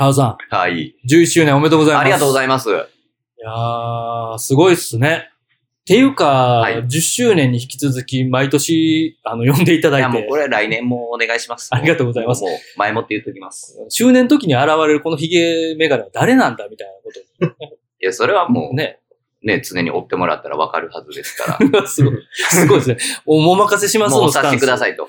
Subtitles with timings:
[0.00, 0.96] 川さはい。
[1.06, 2.02] ん、11周年おめでとうございます。
[2.02, 2.70] ありがとうごいざいます。
[2.70, 5.28] いやー、すごいっすね。
[5.82, 6.26] っていうか、
[6.60, 11.68] はい10周年に引き続き、毎年、あの、呼んでいただいいや、もうてこ、れ来年もお願いします。
[11.70, 13.76] ありがとうございますもう前もって言っときます。
[13.90, 17.66] 周年の時に現れるこのヒゲメガネは誰なんだみたいなこと
[18.00, 18.99] いや、それはもう、ね、
[19.42, 19.62] ね。
[19.64, 21.86] 常に追ってもらったらわかるはずですから。
[21.86, 22.14] すごい。
[22.32, 22.98] すごいですね。
[23.26, 24.92] おお任せしますもうお察しください。
[24.92, 25.08] いと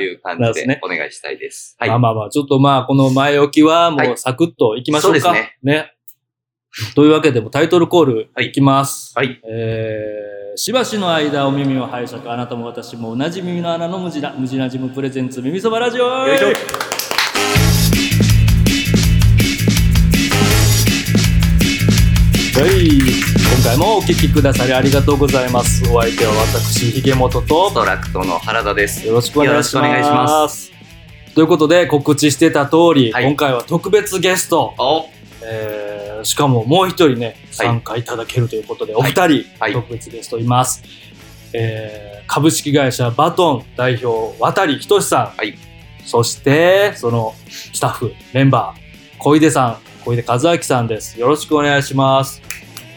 [0.00, 1.76] いう感じでお願いしたいです。
[1.78, 1.88] はい。
[1.88, 5.20] まあまあまあ、ちょっとまあ、この前置きはもはいうサクッといきましょうか。
[5.20, 5.94] そうですね
[6.94, 9.12] というわけでもタイトルコールはいいきます。
[9.16, 9.40] はい。
[9.44, 16.46] えー、しばしの間お耳を拝借あなたも私も同じ耳の穴の無地な、無地なジムプレゼンツ耳そばラジオよいしょ
[22.60, 23.29] はい。
[23.52, 25.82] 今回もお聞きくださりありがとうございます。
[25.90, 29.06] お相手は私、ひげもととス、トラクトの原田です。
[29.06, 30.70] よろしくお願いします。
[31.34, 35.08] ということで、告知してた通り、はい今回は特別ゲスト、お
[35.42, 40.82] えー、しかももう一人ね、参加いただけるということで、お二人、はい特別ゲストいます。
[41.52, 45.36] えー、株式会社バトン代表、渡仁さん。
[45.36, 45.58] はい
[46.04, 51.20] そして、そのスタッフ、メンバー、小出さん、小出和明さんです。
[51.20, 52.42] よろしくお願いします。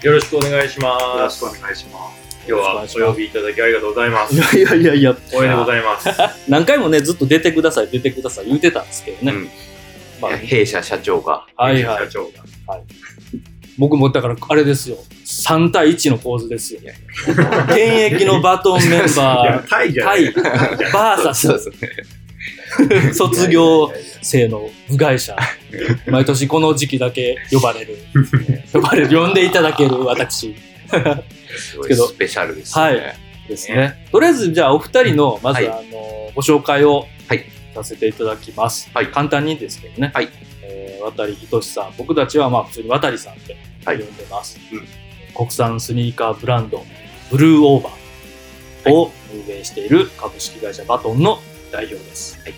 [0.04, 1.04] よろしくお願いします。
[1.04, 2.46] よろしくお願いします。
[2.46, 4.36] 今日はお呼びいただきありがとうございます。
[4.36, 6.10] いやいやいやいや、光栄でございます。
[6.52, 9.32] 何回もね、ずっと出てください、出てください言うてたんですけどね。
[9.32, 9.50] うん
[10.22, 11.46] まあ弊社社長が。
[11.56, 12.12] はいはい社。
[12.12, 12.80] 長が。
[13.78, 14.98] 僕もだからあれですよ。
[15.26, 16.82] 3対1の構図ですよ。
[17.70, 20.34] 現役のバトンメンバ、タイじー、対。
[20.92, 21.72] バーサそうス。
[23.14, 23.92] 卒業
[24.22, 25.36] 生の部外者。
[26.08, 27.98] 毎年この時期だけ呼ばれる。
[28.74, 30.56] 呼ばれる、呼んでいただける私
[31.58, 32.84] すごいけどスペシャルですね。
[32.84, 34.06] はいですね。
[34.12, 38.90] とりあえずじゃあお二人の、まずはいあの、ご紹介をはいさせていただきます。
[38.94, 40.12] はい簡単にですけどね。
[40.14, 40.30] はい
[40.64, 41.94] えー渡仁さん。
[41.98, 44.60] 僕たちはまあ普通に渡さんってはい呼んでます。
[44.72, 44.88] うん
[45.34, 46.86] 国産スニーカーブランド、
[47.32, 51.40] ブルーオーバーを運営している株式会社バトンの
[51.74, 52.40] 代表です。
[52.44, 52.54] はい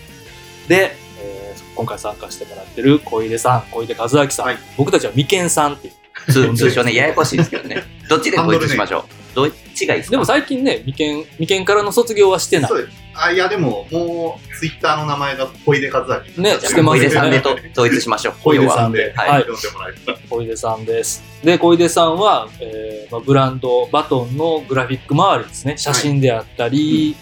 [0.68, 4.46] で、えー今回参加してもらってる小出さん、小出和明さん。
[4.46, 5.94] はい僕たちは眉間さんっていう。
[6.32, 7.82] 通通称ね、ややこしいですけどね。
[8.08, 9.34] どっちで統一しましょう？
[9.34, 10.12] どっちがいいですか？
[10.12, 12.68] でも最近ね、眉間、眉間からの卒業はしてない。
[12.70, 12.96] そうです。
[13.14, 16.42] あ、いや、でも、もう、ツイッターの名前が小出和明。
[16.42, 18.34] ねしてますね小出さんでと統一しましょう。
[18.42, 19.12] 小出さん要で。
[19.14, 19.44] ははい。
[19.44, 19.94] 呼んでもらえ。
[20.30, 21.22] 小出さんです。
[21.44, 25.74] で、小出さんは、えーまあ、ブランド、バトンのグラフィック周りですね。
[25.76, 27.14] 写真であったり、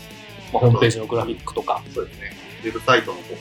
[0.54, 2.36] まあ、ホームページのグラフィックとか、そうですね。
[2.62, 3.36] ウェブサイトの方と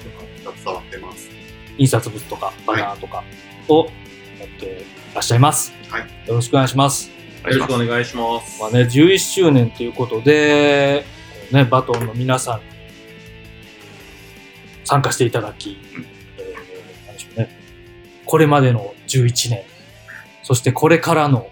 [0.52, 1.30] か携わってます。
[1.78, 3.24] 印刷物とか、バナーとか
[3.70, 3.86] を
[4.40, 4.70] やってい
[5.14, 5.72] らっしゃいます。
[5.90, 7.10] はいよろしくお願いします。
[7.10, 7.16] よ
[7.46, 8.62] ろしくお願いします。
[8.62, 11.06] まあね、11周年ということで、
[11.52, 12.66] ね、バトンの皆さんに
[14.84, 15.78] 参加していただき、
[16.40, 17.60] えーなんでしょうね、
[18.26, 19.64] これまでの11年、
[20.42, 21.48] そしてこれからの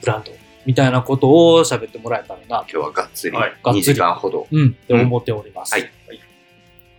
[0.00, 0.33] ブランド
[0.66, 4.46] みたいなことを喋ってもらえたらな、今日はがっつりはい2時間ほど。
[4.50, 5.72] うん、って思っております。
[5.74, 5.90] はい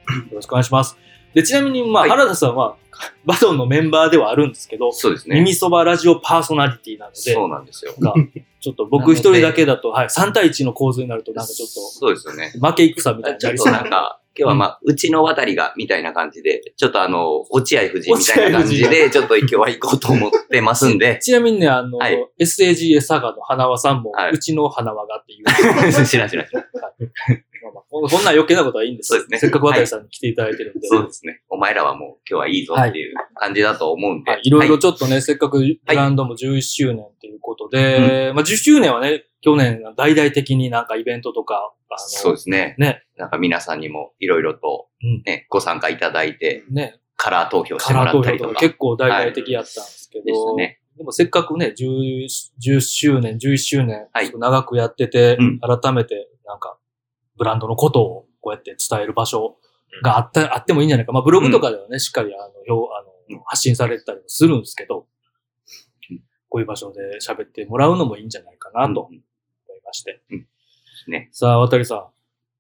[0.07, 0.97] よろしくお願いします。
[1.33, 2.77] で、ちなみに、まあ、はい原田さんは、
[3.25, 5.35] バトンのメンバーではあるんですけど、そうですね。
[5.35, 7.93] 耳そばラジオパーソナリティなので、そうなんですよ。
[7.99, 8.13] が、
[8.61, 12.51] ちょっと僕一人だけだと、はい、3対1の構図になると、なんかちょっそうですよね。
[12.53, 22.17] と、負け戦みたいになりそうなんか、今日はまあ、うちの渡りが、みたいな感じで、ちょっとあの、落合夫人みたいな感じで、ちょっと今日は行こうと思ってますんで、 ちなみにね、あの、はい。
[22.41, 24.31] SAGA 佐賀の花輪さんも、はい。
[24.31, 25.45] うちの花輪がっていう。
[26.05, 26.45] 知らん知らん。
[27.65, 29.09] まあまあ こんな余計なことはいいんです。
[29.09, 30.87] そうですねせっかく渡さんに来ていただいてるんで。
[30.87, 31.41] そうですね。
[31.49, 34.31] お前らはもう今日はいいぞっていう感じだと思うんで。
[34.31, 42.75] はい、いろいろはちょっとね、せっかくブランドも11周年ということで、まあ10周年はね、去年大々的になんかイベントとか、そうですね。
[42.77, 48.49] ね、なんか皆さんにもいろいろとうんね、ご参加いただいて、ね、カラー投票してもカラー投らったりとか。
[48.49, 50.79] 票とか結構大々的やったんですけど、でしたね。
[50.97, 52.27] でもせっかくね、10,
[52.65, 56.77] 10周年、11周年、はい長くやってて、うん改めてなんか、
[57.37, 59.57] ブランドのことをこうやって伝える場所
[60.03, 61.11] があった、あってもいいんじゃないか。
[61.11, 65.07] まあブログとかではね、しっかりあの、表あのうん発信されてたりもするんですけど
[66.11, 69.21] うん、こういう場所で喋ってもらうのもいいんじゃないかなと思うんい
[69.83, 70.21] まして。
[71.07, 71.29] ね。
[71.31, 72.07] さあ、渡さん、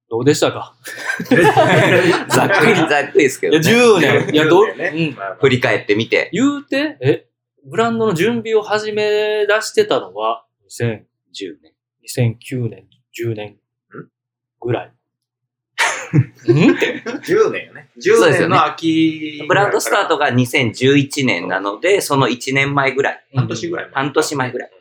[0.09, 0.75] どうでしたか？
[2.29, 4.09] ざっくりざっくりですけいや、ど、ね。
[4.09, 4.35] 10年。
[4.35, 5.37] いや、どう、10年うん。
[5.39, 7.27] 振り返ってみて、言うて、え、
[7.65, 12.35] ブランドの準備を始め出してたのは、2000 10年。
[12.37, 12.87] 2009年、
[13.19, 13.57] 10年
[14.65, 14.91] ぐらい。
[16.15, 17.89] ん10年よね。
[17.97, 19.45] 10そうですよね年の秋。
[19.47, 23.25] ブランドスタートが2011年なので、その1年前ぐらい。
[23.33, 23.93] 半年ぐらい前。
[23.93, 24.71] 半年前ぐらい。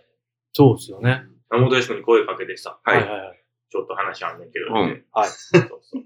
[0.53, 1.25] そうですよね。
[1.51, 3.41] 山本よし君に声かけてさ、はいはいはいはい。
[3.71, 6.03] ちょっと話あんねんけど、うんねはいそうそう。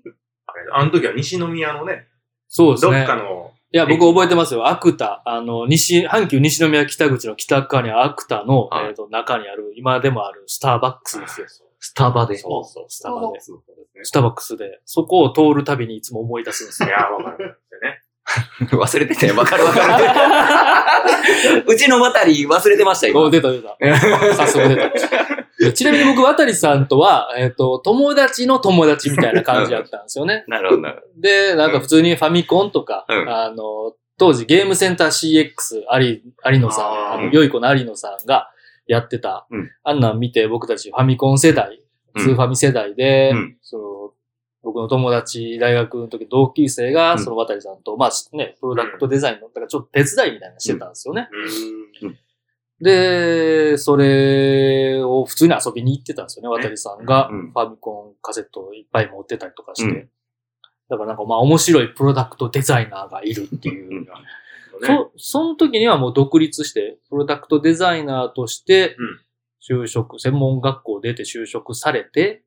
[0.47, 2.07] あれ、あの時は西宮のね、
[2.49, 2.99] そうですね。
[2.99, 4.67] どっかのいや、僕覚えてますよ。
[4.67, 11.47] アクタ、あの、西、阪急西宮北口の北側にアクタの、はいえっ、と、中にある、今でもあるスターバックスですよ。
[11.81, 12.39] スタバで。
[12.39, 13.41] そうそう、スタバで。
[13.41, 16.89] スターバックスで、そこを通るたびにいつも思い出すんですよ。
[16.89, 17.61] いや、わかる。
[18.73, 19.37] 忘れてたよ。
[19.37, 21.65] わかるわかる。
[21.67, 23.31] うちの渡り忘れてました、お今。
[23.31, 23.77] 出た出た。
[24.35, 24.91] 早速出た。
[25.59, 30.45] でちなみに僕、渡さんとは、えっ、と、友達の友達みたいな感じだったんですよね。
[30.49, 30.83] なるほど
[31.17, 36.23] で、なんか普通にファミコンとか、うんあの、当時ゲームセンター CX、有
[36.53, 38.51] 有野さん、良い子の有野さんが
[38.89, 39.71] やってた、うん。
[39.85, 41.83] あんなん見て僕たちファミコン世代、
[42.15, 42.23] うん。
[42.23, 43.57] スーファミ世代で、うん。
[43.63, 43.85] その、
[44.63, 47.19] 僕の友達、大学の時同級生が、うん。
[47.21, 51.29] その渡さんと、まあね、プロダクトデザインの、だからちょっと手伝いみたいなのしてたんですよね。
[52.03, 52.19] うん。
[52.81, 57.29] で、それを普通に遊びに行ってたんですよね、渡さんが。
[57.29, 57.53] うん。
[57.53, 59.91] ファミコンカセットをいっぱい持ってたりとかして。
[59.91, 60.09] うん。
[60.89, 64.07] だからなんかまあ面白いプロダクトデザイナーがいるっていう。
[64.81, 68.97] うんねそ、その時にはもう独立して、プロダクトデザイナーとして
[69.69, 72.43] うん、就職、専門学校出て就職されて、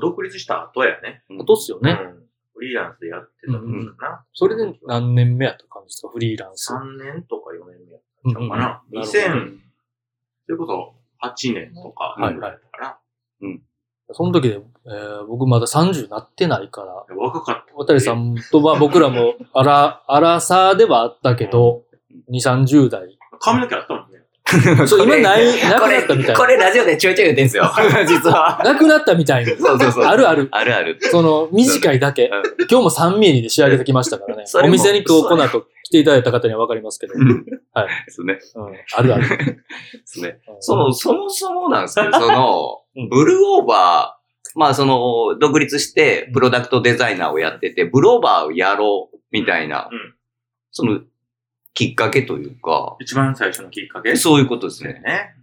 [0.00, 1.24] 独立した後やね。
[1.30, 1.98] うんことっすよね。
[2.00, 2.20] うん。
[2.54, 4.24] フリーランスでやってた時かな。
[4.34, 6.72] それで何年目やった感じですか、フリーランス。
[6.72, 8.82] 3年とか4年目やっうんたのかな。
[8.90, 9.58] うんうん2000、
[10.46, 10.94] それこそ
[11.26, 12.98] 8年とか、はいぐらいだから、
[14.12, 17.94] その時で、えー僕まだ30なってないから、若かった。
[17.94, 21.82] 渡さんとは 僕らもアラ、アラサーではあったけど、
[22.30, 23.18] 2、30代。
[23.40, 24.86] 髪の毛あったもんね。
[24.86, 27.70] そう、今ない、なくこれなったみたいこれラジオでちょいちょい言ってんすよ。
[28.06, 28.60] 実は。
[28.64, 29.52] なくなったみたいに。
[29.56, 30.04] そうそうそう。
[30.04, 30.48] あるある。
[30.50, 30.98] あるある。
[31.00, 32.26] その、短いだけ。
[32.26, 34.44] うん今日も3ミリで仕上げてきましたからね。
[34.62, 37.14] お店に今日この後来ていただいた方にはわかりますけど。
[37.16, 37.44] うん
[37.74, 37.88] はい。
[38.06, 38.38] ですね。
[38.54, 38.74] うん。
[38.96, 39.28] あるある。
[39.92, 40.40] ですね。
[40.48, 50.14] うんその、そもそもなんですけど、 そのうん、ブルーオーバー、まあその、独立してプロダクトデザイナーをやってて、ブルーオーバーをやろうみたいなうん、
[50.70, 51.00] その、
[51.74, 54.14] きっかけというか、一番最初のきっかけ？
[54.14, 55.00] そういうことですね。
[55.04, 55.34] ね。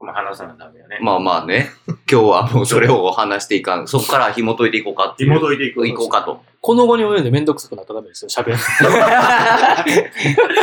[0.00, 0.98] まあ話さないためよね。
[1.00, 1.70] まあまあね、
[2.10, 5.34] 今日はもうそれを話していかん、 そこから紐解いていこうかっていう。
[5.34, 5.86] 紐解いていく。
[5.86, 6.42] いこうかと。
[6.60, 8.56] この後に及んでめんどくさくなったらダメですよ、喋る。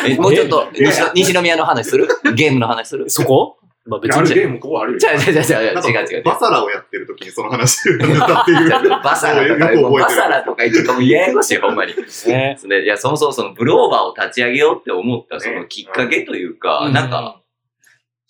[0.07, 2.07] え もうちょっと西の西宮の話する？
[2.35, 3.09] ゲームの話する？
[3.09, 3.57] そこ？
[3.85, 4.19] まあ別に。
[4.19, 4.99] あるゲームここあるよ。
[4.99, 6.23] 違う違う違う違う違う違う。
[6.23, 8.69] バサラをやってる時にその話を歌っている。
[9.03, 11.93] バサラとか、バサラとか言ってかもうややこしい、ほんまに。
[12.27, 12.57] ね。
[12.63, 17.40] ね、いや、そもそもそのブルーバーを立ち上げようって思ったそのきっかけというか、うんなんか、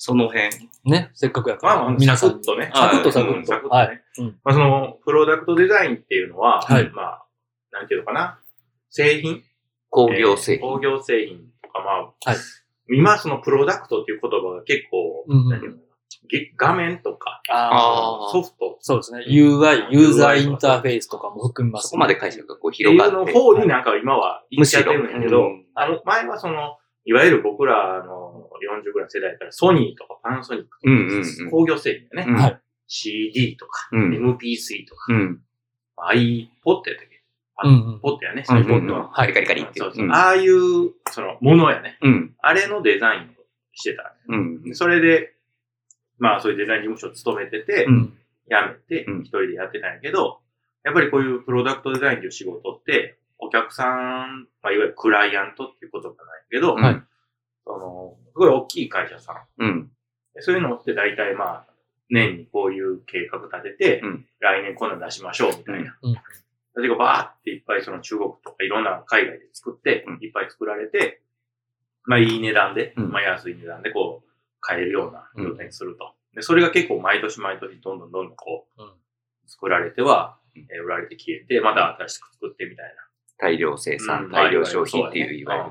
[0.04, 0.50] その辺。
[0.84, 1.76] ね、せっかくやから。
[1.76, 2.44] まあまあ、皆さんに。
[2.44, 2.72] サクッとね。
[2.74, 3.70] サクッとサクうんッと。
[3.70, 4.02] はい
[4.44, 7.26] まあその、プロダクトデザインっていうのは、はいまあ、
[7.72, 8.40] なんていうのかな。
[8.90, 9.44] 製品？
[9.92, 10.68] 工業製品。
[10.68, 12.38] えー工業製品とか、まあ、はい
[12.90, 15.80] 今そのプロダクトっていう言葉が結構、うん
[16.58, 18.28] 画面とか、ああ。
[18.30, 19.26] あソフトそうですね。
[19.28, 23.16] UI、ユーザーインターフェースとかも含みます、そこまで解釈がこう広がって。
[23.16, 28.31] の方になんか今は行っちゃってるんだけど、うんあの、前はその、いわゆる僕らの
[28.68, 34.38] 40ぐらいの世代からソニーとかパナソニックとか、うんうんうん工業製品だね、CD とか、うん。
[34.38, 35.42] MP3 とか、うん。
[35.98, 37.24] iPod やったっけ？
[37.64, 38.00] うんうん。
[38.02, 39.10] ポットやね、うん最近の。
[39.10, 39.80] カリカリカリって。
[39.80, 40.06] そうそう。
[40.06, 41.98] うんああいう、その、ものやね。
[42.02, 42.36] うん。
[42.42, 43.26] あれのデザインを
[43.74, 44.16] してた、
[44.74, 45.34] それで、
[46.20, 48.14] まあそういうデザイン事務所を勤めてて、うん
[48.50, 48.56] 辞
[48.90, 50.42] めてうん、一人でやってたんやけど、
[50.84, 53.86] やっぱりこういうプロダクトデザインっていう仕事って、お客さ
[54.26, 57.02] ん、まあいわゆるクライアントっていうことじゃないけど、はい
[57.66, 59.64] その、すごい大きい会社さん。
[59.64, 59.92] うん。
[60.34, 61.72] でそういうのって大体まあ、
[62.10, 65.98] 年にこういう計画立てて、うん来年こんなの出しましょうみたいな。
[66.02, 66.16] うん
[66.74, 71.22] 例えばバーっていっぱいその中国とかいろんな海外で作って、うんいっぱい作られて、
[72.06, 74.30] まあいい値段で、うんまあ安い値段でこう、
[74.62, 76.14] 買えるような状態にすると。
[76.34, 78.92] で、それが結構毎年毎年どんどんどんどんこう、うん
[79.48, 82.96] 作られてはうん、えー売られて消えて、また新しく作ってみたい
[83.38, 84.00] 大量生な。
[84.00, 85.70] 産、うん大量消費っていう、いわゆる。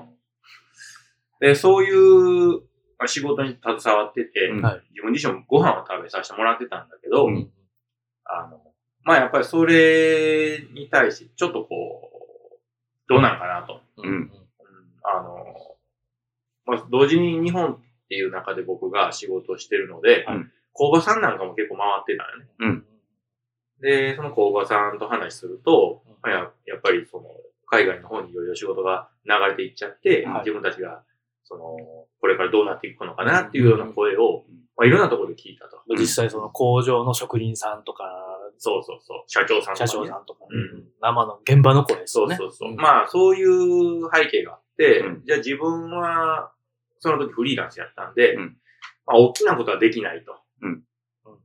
[1.41, 2.61] うんで、そういう
[3.01, 7.51] まあ仕事に携わってて、自分自身もご飯を食べさせてもらってたんだけど、うん。
[8.25, 8.61] あの、
[9.05, 12.11] まあやっぱりそれに対してちょっとこ
[12.57, 12.61] う、
[13.09, 13.81] どうなんかなと。
[13.97, 14.07] うん。
[14.07, 14.31] うん。
[15.03, 15.47] あの、
[16.67, 17.79] まあ同時に日本っ
[18.11, 20.53] ていう中で僕が仕事をしてるので、うん。
[20.75, 22.49] 工場さんなんかも結構回ってたよね。
[22.59, 22.87] うん。
[23.81, 27.25] で、その工場さんと話すると、まあややっぱりその、
[27.67, 30.39] 海外の方にいろいろ仕事が流れていっちゃって、はい。
[30.41, 31.03] 自分たちが、
[31.51, 31.77] その、
[32.21, 34.45] これからどうなっていくのかなっていうような声を、
[34.77, 35.83] まあ、いろんなところで聞いたと。
[35.99, 38.05] 実際その工場の職人さんとか、
[38.57, 39.25] そうそうそう。
[39.27, 40.07] 社長さんとか、社ね。
[40.07, 42.35] 長さんとか、うん生の現場の声ですね。
[42.35, 42.73] うそうそう。
[42.73, 46.53] んまあ、そういう背景があって、うんじゃあ自分は、
[47.01, 48.57] その時フリーランスやったんで、うん
[49.07, 50.37] まあ、大きなことはできないと。
[50.63, 50.83] うん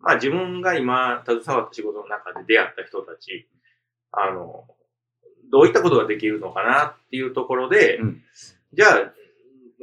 [0.01, 3.49] まあ、自分が今、携わった仕事の中で出会った人たち、
[4.11, 4.67] あの、
[5.51, 8.21] どういったことができるのかなっていうところで、うん
[8.73, 9.13] じゃあ、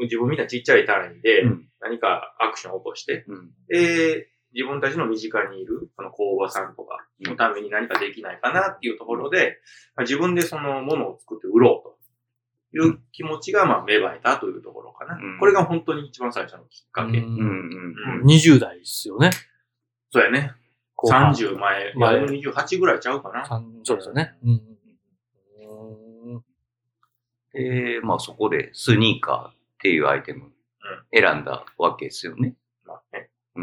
[0.02, 3.50] 自分みたいなちっちゃい単位でうん何かアクションを起こして、うん。
[3.68, 9.59] で、自分たちの身近にいる、その工場さんとかのために何かできないかなっていうところで、
[9.97, 11.82] まあ自分でそのものを作って売ろ
[12.73, 15.14] うという気持ちが、まあ、芽生えたというところかな。
[15.14, 17.18] うんこれが本当に一番最初のきっかけ。
[17.18, 17.30] うんうん。
[17.30, 18.21] うん。
[18.21, 19.30] うん20代ですよね。
[20.11, 20.52] そうやね。
[20.94, 23.44] 後半30前、前前28ぐらいちゃうかな。
[23.44, 24.35] 三そうですよね。
[24.44, 24.62] うん
[26.30, 26.44] うん。
[27.52, 30.52] で、まあそこでスニーカーっていうアイテム
[31.12, 32.54] 選んだわけですよね。
[32.86, 33.62] まあねだ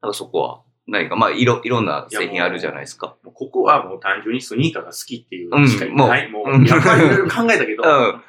[0.00, 3.16] からそこは何か、まあいろ、いろんな製品あるじゃないですか。
[3.22, 6.28] ここはもう単純にスニーカーが好きっていううんしか言ってない。
[6.30, 8.22] もう、うんやっぱりいろいろ考えたけど、うん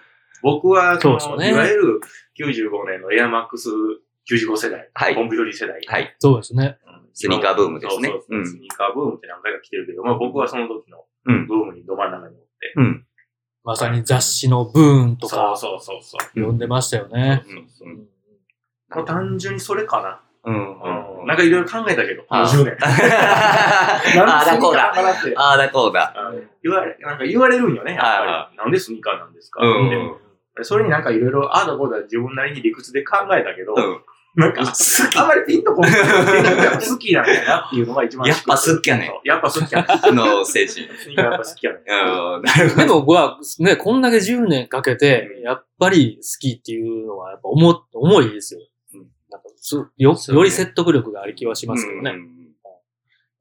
[0.43, 2.01] 僕はそのそうですよねいわゆる
[2.39, 3.69] 95年のエアマックス
[4.31, 5.81] 95世代、はいコンビドリ世代。
[5.87, 6.15] はい。
[6.19, 6.77] そうですね。
[6.85, 11.47] うんスニーカーブームですねそうそうそううんスニーカーブームって何回か来てるけど、まあ僕はその時のうん。
[11.47, 12.73] ブームにど真ん中に乗って。
[12.77, 13.05] うん。
[13.63, 16.23] まさに雑誌のブーンとかそうそうそう。
[16.39, 17.43] 読んでましたよね。
[18.91, 20.21] そう単純にそれかな。
[20.43, 21.19] うん。
[21.19, 21.27] うん。
[21.27, 22.77] なんかいろいろ考えたけど、あ50年。
[22.81, 24.91] ああだこうだ。
[25.37, 26.13] ああだこうだ。
[26.33, 28.57] うん言われ、なんか言われるんよね、やっはいぱり。
[28.57, 29.89] なんでスニーカーなんですか、うん
[30.57, 34.01] でそれになんかいろいろ、ああだこうだ自分なりに理屈で考えたけど、うん。
[34.33, 35.91] なんか、あんまりピンとこない。
[35.91, 39.91] 好きなんだなっていうのが一番やっぱ好きやねんやっぱ好きやねん。
[39.91, 40.87] あの精神。
[41.15, 41.81] やっぱ好きやねん。
[41.81, 42.41] うん。
[42.43, 48.61] なるほでも僕はね、こんだけ10年かけて、やっぱり好きっていうのはやっぱ重、重いですよ。
[48.93, 51.73] うんなんかすよより説得力がある気はしど。
[51.73, 52.11] ますけどね。
[52.11, 52.71] うんやっ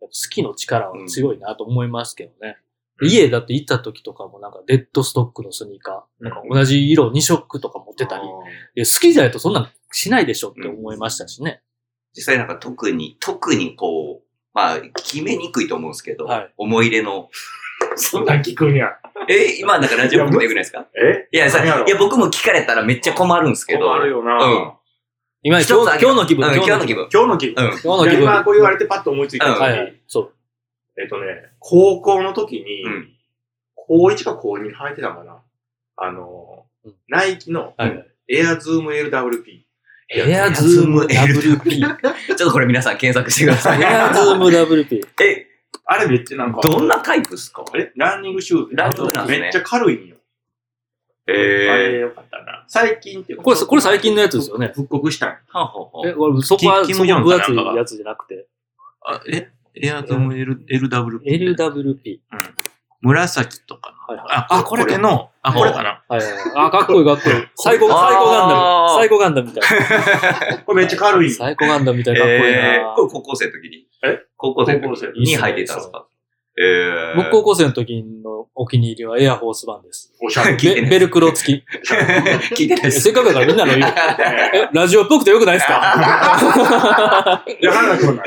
[0.00, 2.56] ぱ好きの力は強いなと思いますけどね。
[3.00, 11.62] うん家だって行った時とかもなんかデッドストックのスニーカー、なんか同じ色2色とか持ってたり、いや好きじゃないとそんなんしないでしょって思いましたしね。
[12.14, 17.28] 実際なんか特に、特にこう、まあ、決めにくいと思うんですけど、はい思い入れの。
[17.96, 18.88] そんなん聞くんや。
[19.28, 21.28] え、今なんかラジオっぽくてよくないですかえ？
[21.32, 23.86] いや、さ、いや、僕も聞かれたらめっちゃ困るんですけど。
[23.86, 24.44] 困るよな。
[24.44, 24.72] うん
[25.42, 27.08] 今、今日の気分、うん今日の気分。
[27.10, 27.64] 今日の気分。
[27.64, 27.70] うん。
[27.70, 28.22] 今日の気分。
[28.24, 30.02] 今こう言われてパッと思いついたはい。
[30.06, 30.34] そう。
[30.98, 33.16] えっとね、高校の時に、うん
[33.92, 35.42] 高1か高2に履いてたのかな。
[35.96, 37.74] あのうん、ナイキの。
[38.28, 39.62] エアズーム LWP。
[40.14, 41.80] エアズーム WP。
[42.28, 43.80] ちょっとこれ皆さん検索してください。
[43.82, 45.00] エアズーム WP。
[45.24, 45.46] え、
[45.86, 47.64] あれめっちゃなんか、どんなタイプっすか？
[47.76, 48.76] えランニングシューズ。
[48.76, 50.16] ランニングめっちゃ軽いんよ。
[51.26, 52.64] あれえよかったな。
[52.68, 55.38] 最近ってこれこれ最近のやつですよね復刻したん。
[55.48, 58.46] はははえ、これそこは、そこキキムジョン分厚いやつじゃなくて、
[59.04, 59.50] あ、え？
[59.82, 61.20] エアズーム L LWP。
[61.56, 62.18] LWP。
[63.02, 63.94] 紫とか。
[64.08, 64.26] はいはい。
[64.28, 66.02] あ、あ、これの、あ、これかな。
[66.08, 66.66] はいはいはい。
[66.66, 67.36] あ、かっこいいかっこいい。
[67.56, 68.98] 最高、最高ガンダム。
[68.98, 69.60] 最高ガンダムみた
[70.54, 71.34] い これめっちゃ軽いな。。
[71.34, 74.18] 最高ガンダムみたいなかっこいいえーなこれ高校生の時にえ？
[74.36, 76.06] 高校生の高校生時に履いていたんですか？
[76.58, 77.16] えー。
[77.16, 80.12] 僕高校生の時のお気に入りはエアフォースバンです。
[80.22, 80.54] おしゃれ。
[80.54, 81.64] 聞いてないベベルクロ付き。
[82.54, 83.00] 聞いてないです。
[83.02, 83.80] せっかくだからみんなの言
[84.72, 87.44] ラジオっぽくてよくないですか？
[87.60, 88.26] いや、花くんない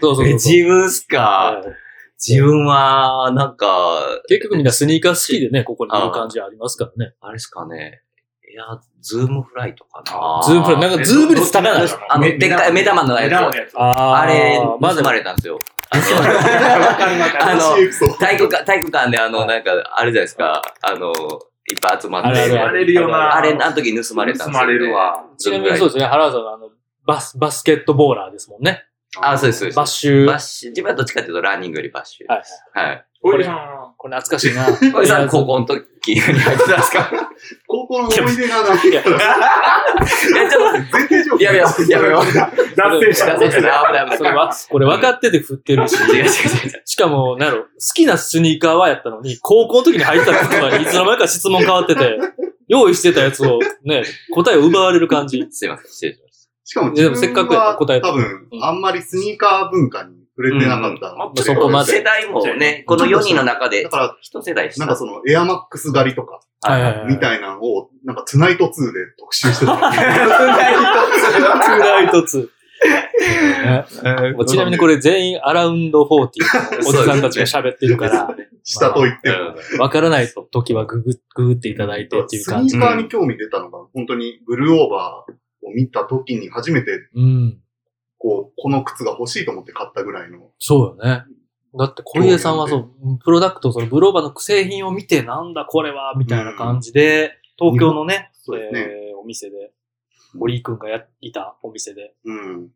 [0.00, 0.26] そうそうそうそう。
[0.28, 1.60] え自分っすか？
[1.62, 1.72] はい
[2.18, 7.12] 自分は、なんか、結局みんなスニーカー好きでね、ここにいる感じありますからね。
[7.20, 8.00] あれですかね。
[8.50, 8.64] いや、
[9.02, 10.42] ズームフライとかな。
[10.42, 13.24] ズームフライなんかズーム率高ないあの、でっかい目玉のやつ。
[13.24, 13.72] 目玉のやつ。
[13.78, 15.60] ああれ、まだ盗まれたんですよ。
[15.90, 17.76] あの、
[18.18, 20.62] 体育館、体育館であの、なんか、あるじゃないですか。
[20.82, 21.12] あの、
[21.68, 22.28] いっぱい集まって。
[22.28, 23.36] あれあれあれるよな。
[23.36, 24.58] あれ、あの時盗まれたんですよ、ね。
[24.58, 25.24] 盗まれるわ。
[25.36, 26.70] ちなみにそうですね、原田さんはあの、
[27.04, 28.84] バス、バスケットボーラーですもんね。
[29.20, 29.76] あ、そうです、そうです。
[29.76, 30.26] バッシュ。
[30.26, 30.70] バッシュ。
[30.70, 32.26] 自分はどっちかっていうとランニングよりバッシュ。
[32.28, 32.42] はい
[32.74, 33.04] はい。
[33.28, 33.44] はい。
[33.44, 34.66] これこれ懐かしいな。
[34.92, 37.10] これさん、高校の時に入ってたんですか？
[37.66, 42.24] 高校の思い出がないやいや、ちょっ前提条と、やめよう、やめよう。
[42.76, 43.34] 脱線した。
[43.34, 45.96] 脱線した危ない危ないそれは、これ分かってて振ってるし。
[45.96, 46.30] 違う違う違う。
[46.84, 52.18] しかも、なんやろ、好きなスニーカーはやったのに、高校の時に入った時とかにいつの間にか質問変わってて、
[52.68, 55.46] 用意してたやつをね、答えを奪われる感じ。
[55.50, 61.30] すいません、失礼しまししかもいやでもせっかく答えた多分、あんまりスニーカー文化に触れてなかったの。
[61.30, 61.42] た。
[61.42, 64.70] そこまで世代もね、この4人の中でだ、から、一世代。
[64.76, 66.40] なんかそのエアマックス狩りとか。
[67.08, 68.72] みたいなのを、なんかツナイト2で
[69.18, 69.72] 特集してた。
[69.72, 69.92] トゥー
[71.78, 72.48] ライト2。
[73.62, 73.86] ね
[74.34, 76.08] もうちなみにこれ全員アラウンド40
[76.82, 79.30] のおじさんたちが喋ってるから、下と言って
[79.76, 79.82] も。
[79.82, 82.76] わからない時はググ、ググっていただいてっていうス感じ。
[82.76, 85.32] ニーカーに興味出たのが、本当にブルーオーバー
[85.66, 87.58] を見た時に初めて、うん。
[88.18, 90.50] こう、この靴が欲しいと思って買ったぐらいの。
[90.58, 91.24] そうよね。
[91.78, 99.72] だって小家さんはそう、プロダクト、そのブローバーの製品を見て、なんだこれは、みたいな感じで、東京のね、そうですねえーお店で、
[100.38, 102.68] 堀井くんがやいたお店で、うん。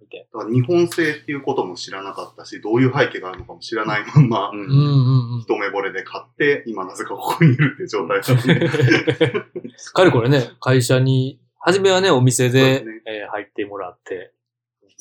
[0.00, 0.28] 見て。
[0.32, 5.40] だから日本製っていうことも知らなかったし、どういう背景があるのかも知らないまんま、うんうんうんうん。
[5.40, 9.30] 一目惚れで買って、今なぜかここにいるっていう状態なので。
[9.94, 14.32] かれこれね、会社に、初めはね、お店でですねえー入ってもらって、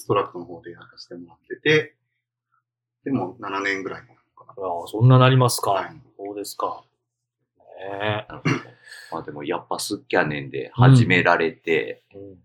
[0.06, 1.96] ストラクトの方でやらせてもらってて、
[3.04, 5.74] でも7年ぐらいなのかああ、そんななりますか。
[5.74, 5.80] な。
[5.80, 6.02] はい。
[6.18, 6.84] そうですか。
[7.92, 8.56] ねなるほど
[9.12, 12.18] まあでもやっぱスキャネンで始められて、え。
[12.18, 12.38] うん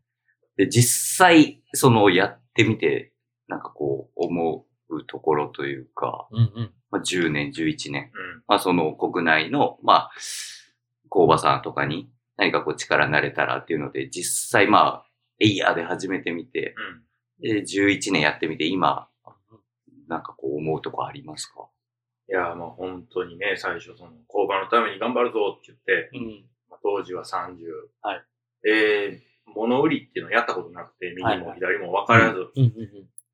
[0.56, 3.12] で、実際、そのやってみて、
[3.48, 6.72] なんかこう思うところというか、うんうん。
[6.90, 8.42] まあ10年、11年、うん。
[8.46, 10.10] まあその国内の、まあ、
[11.08, 15.06] 工場さんとかに何かこう力になれたらっていうので、実際まあ、
[15.38, 17.02] エイヤーで始めてみて、うん。
[17.40, 19.08] で、11年やってみて、今、
[20.08, 21.68] なんかこう思うとこありますか？
[22.28, 26.44] いや、まあ本当にね、最初その工場のために頑張るぞって言って、うん。
[26.68, 27.58] まあ当時は30。
[28.02, 28.24] はい。
[28.62, 32.46] で、物売りっていうのをやったことなくて、右も左も分からず。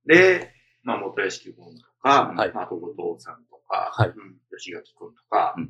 [0.06, 1.62] で、まあ元屋敷君と
[2.02, 4.08] か、はいまああと後藤さんとか、はい。
[4.08, 5.64] うん吉垣君とか、うん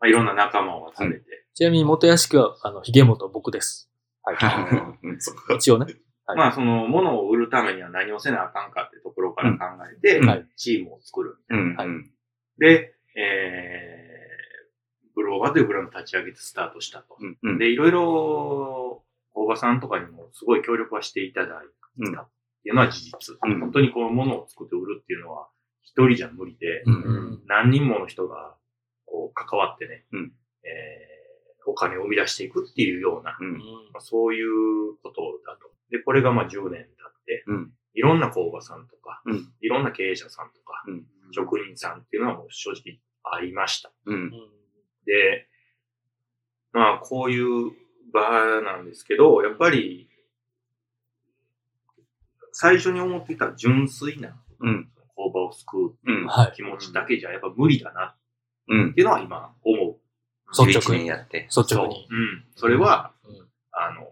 [0.00, 3.90] まあいろんな仲間を集めて、ちなみに元屋敷は、あの、ひげもと僕です。
[4.22, 4.36] はい。
[5.56, 5.86] 一応ね。
[6.28, 10.20] はいまあその物を売るためには何をせなあかんかってところから考えて、
[10.56, 11.38] チームを作る。
[11.48, 11.74] うん。
[11.74, 12.10] はいうん。
[12.58, 17.16] で、えー、ブローバーというブランドを立ち上げてスタートしたと。
[17.18, 17.38] うん。
[17.42, 17.58] うん。
[17.58, 19.02] で、いろいろ、
[19.34, 21.48] 大場さんとかにもすごい協力はしていただい
[22.12, 22.24] たっ
[22.62, 23.36] ていうのは事実。
[23.42, 25.48] うん本当にこのものを作って売るっていうのは
[25.82, 26.82] 一人じゃ無理で、う。
[26.86, 26.94] うん
[27.34, 27.42] ん。
[27.46, 28.54] 何人もの人が
[29.06, 30.32] こう関わってね、うん
[30.64, 31.17] えー、
[31.68, 33.58] お金を生み出していくっていうような、うん。
[33.92, 35.70] まあ、そういうことだと。
[35.90, 37.72] で、これがまあ10年経って、うん。
[37.94, 39.52] いろんな工場さんとか、うん。
[39.60, 43.92] いろんな経営者さんとか、うん職人さんっていうのはもう正直ありました。
[44.06, 44.30] うん。
[45.04, 45.46] で、
[46.72, 47.72] まあ、こういう
[48.12, 50.08] 場なんですけど、やっぱり、
[52.52, 54.88] 最初に思っていた純粋なうん。
[55.14, 55.96] 工場を救うう。
[56.54, 58.16] 気持ちだけじゃやっぱ無理だな
[58.68, 58.94] うんっ。
[58.94, 59.97] ていうのは今思う。
[60.50, 61.48] 率直に11年やって。
[61.54, 62.06] 率直に。
[62.10, 62.44] うん。
[62.56, 64.08] それは、うんあの、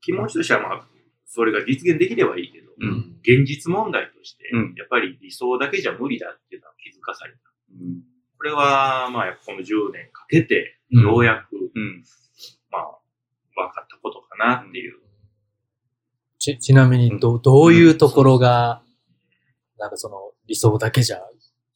[0.00, 0.86] 気持ちとしてはまあ、
[1.26, 7.38] それが実現できればいいけど、うん現実問題としてうん、やっぱり理想だけじゃ無理だっていうのは気づかされた。
[7.72, 8.02] うん。
[8.36, 12.04] これは、まあ、この10年かけて、うんようやく、うん。
[12.70, 12.98] まあ、
[13.56, 15.00] 分かったことかなっていう。
[16.38, 18.82] ち、ちなみに、ど、どういうところが、
[19.78, 21.18] なんかその、理想だけじゃ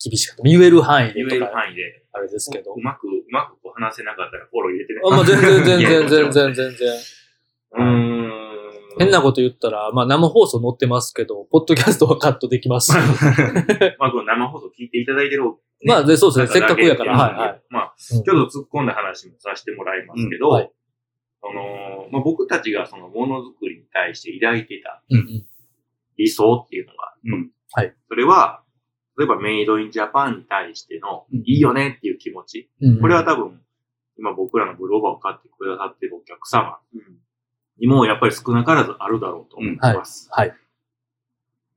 [0.02, 0.42] 厳しかった。
[0.44, 2.80] 言える範囲で言える範囲で、あれですけどう。
[2.80, 5.00] まく、うまく話せなかったらフォロー入れてね。
[5.04, 6.88] あ、まあ、全然全然全然全然。
[7.72, 8.28] うーん。
[8.98, 12.92] 変なこと言ったら、まあ生放送載ってますけど、ポッドキャストはカットできます。
[13.98, 15.44] まあ、この生放送聞いていただいてる、
[15.84, 16.60] まあ、で、そうですね。
[16.60, 17.16] せっかくやから。
[17.16, 17.62] はいいはい。
[17.70, 20.72] まあ、うんちょっと突っ込んだ話もさせてもらいますけど、うんはい
[21.40, 25.02] その、まあ、僕たちがそのものづくりに対して抱いてた。
[26.16, 27.94] 理想っていうのが、うんはい。
[28.08, 28.62] それは、
[29.18, 32.70] 例えばメイドインジャパンに対しての、うんいいよねっていう気持ち。
[32.80, 33.60] うんこれは多分、
[34.16, 36.78] 今僕らのグローバーを買ってくださってるお客様
[37.78, 40.28] にもやっぱり少なからずあるだろうと思います。
[40.30, 40.54] はい。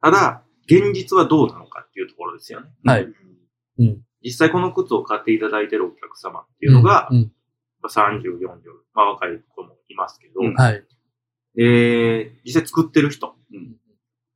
[0.02, 2.70] ただ、現実はどうなのかっていうところですよね。
[2.86, 3.08] はい。
[3.80, 4.02] うん。
[4.24, 7.32] 実際この靴を買っていただいてるお客様っていうのが、うん。
[7.82, 8.48] まあ30、40、
[8.94, 10.84] まあ若い子もいますけど、うんはい。
[11.56, 13.76] で、実際作ってる人、うん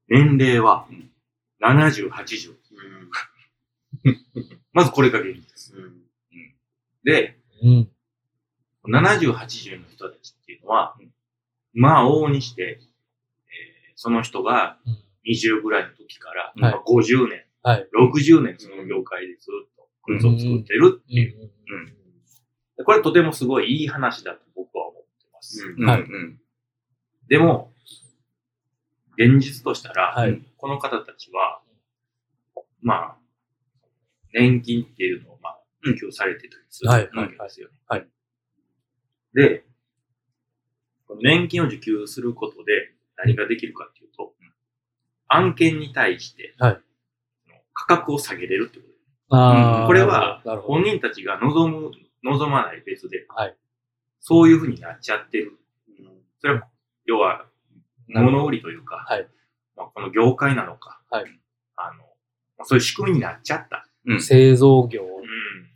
[0.07, 1.09] 年齢はうん
[1.61, 2.53] 70、80。
[4.74, 5.76] まずこれが現実。
[7.04, 7.91] で、うん。
[8.88, 10.95] 70、80の人たちっていうのは、
[11.74, 12.86] まあ往々にして、えー
[13.98, 17.89] その人がうん20ぐらいの時から、はいまあ50年、はい。
[17.98, 21.41] 60年その業界でずっと靴を作ってるっていう。
[21.41, 21.95] うん
[22.78, 25.63] でこれとてもすごいいい話だと僕は思ってます。
[27.30, 27.74] でも、
[29.17, 30.41] 現実としたら、はい。
[30.58, 31.62] この方たちは、
[32.86, 33.17] まあ、
[34.32, 37.74] 年金っていうのを、まあ、受給されてたりするわはいけですよね。
[37.88, 38.10] はいはい
[39.34, 39.65] で、
[41.08, 44.34] この年金を受給することで何ができるかっていうと、
[45.28, 46.82] 案件に対して、はい
[47.78, 49.00] 価格を下げれるってことです。
[49.32, 49.88] ああ。
[49.88, 50.41] これは。
[50.63, 51.91] 本人たちが望む、
[52.24, 53.58] 望まない別で、はい。
[54.21, 55.60] そういうふうになっちゃってる。
[56.00, 56.06] うん
[56.39, 56.67] それは、
[57.06, 57.45] 要は、
[58.08, 59.28] 物売りというか、はい
[59.76, 61.26] まあ、この業界なのか、はい
[61.76, 62.14] あの、まあ
[62.65, 63.88] そういう仕組みになっちゃった。
[64.06, 64.21] うん。
[64.21, 65.10] 製造業うん。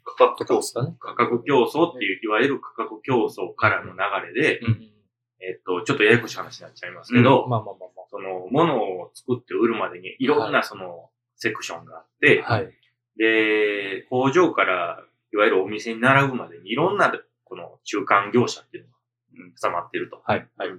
[0.03, 0.95] 価格競争とかですかね。
[0.99, 3.99] 価格競争っていう、いわゆる価格競争からの流
[4.33, 4.89] れで、うん。
[5.41, 12.59] えっと、ちょっとややこしい話になっちゃいますけど、まあまあまあその、物を作って売るまでにいろんなその、セクションがあって、まあ。
[12.59, 12.73] はい。
[13.17, 18.97] で、工場から、いわゆるお店に並ぶまでにいろんな、この中間業者っていうのが
[19.61, 20.21] 挟まってると。
[20.25, 20.47] はい。
[20.57, 20.69] はい。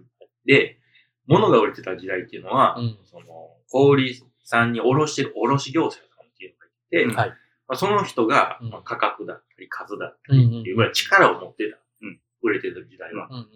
[0.44, 0.78] で、
[1.26, 3.26] 物が売れてた時代っていうのは、うんその、
[3.68, 7.28] 小売さんに卸してる卸業者さんっていうのがいて、うんはい。
[7.28, 7.36] ま
[7.68, 11.76] あ、その人が、うんまあ価格だったり数だったりっていうぐらい力を持ってた。
[12.02, 13.28] うん売れてた時代は。
[13.30, 13.46] うんうん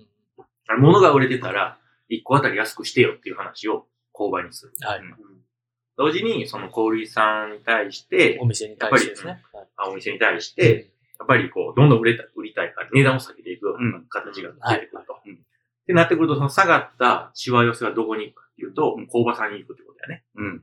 [0.78, 1.78] 物が売れてたら、
[2.10, 4.72] 1個あたり安くしてよっていう話を購買にする。
[4.80, 5.00] はい。
[5.96, 9.42] 同時に、その小売さんに対してお、店に対してですね。
[9.52, 15.20] はいあお店に対して、やっぱりこう、どんどん売れた、売りたいから値段を下げていくような形が出てくると。
[15.26, 20.24] うんってなってくると、その下がったしわ寄せはどこに行くかっていうと、うん工場さんに行くってことだよね。
[20.36, 20.62] うん。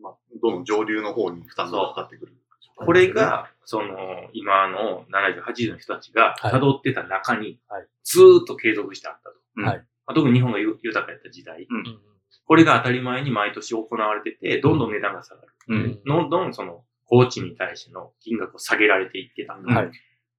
[0.00, 2.34] まあ、どんどん上流の方に負担がかかってくる。
[2.76, 3.96] これが、その、
[4.32, 9.36] 今の70、80の人たちがはい辿ってた中にはい、ずーっと継続してあったと。
[9.56, 11.98] うんはいまあ特に日本がゆ豊かやった時代、うんうん
[12.46, 15.48] これが当たり前に毎年行われてて、どんどん値段が下がる。
[15.68, 16.00] うん。
[16.04, 19.72] どんどんその、工賃に対しての金額を下げられていってたんだ。
[19.72, 19.90] はい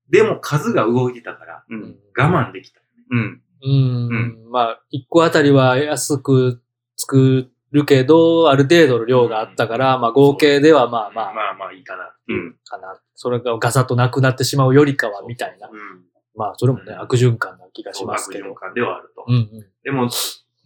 [0.09, 1.63] でも数が動いてたから、
[2.17, 2.81] 我慢できた。
[3.11, 3.41] うん。
[3.63, 4.51] うん。
[4.51, 6.61] まあ、一個あたりは安く
[6.97, 12.13] 作るけど、ある程度の量があったから、まあ合計ではまあまあ、まあまあいいかな。
[12.27, 12.55] うん。
[12.65, 12.99] かな。
[13.15, 15.69] それがガサッとなくなってしまうよりかは、みたいな。
[15.69, 15.77] うん。
[16.35, 18.45] まあ、それもね、悪循環な気がしますけど。
[18.45, 19.25] 悪循環ではあると。
[19.27, 19.65] うんうん。
[19.83, 20.09] でも、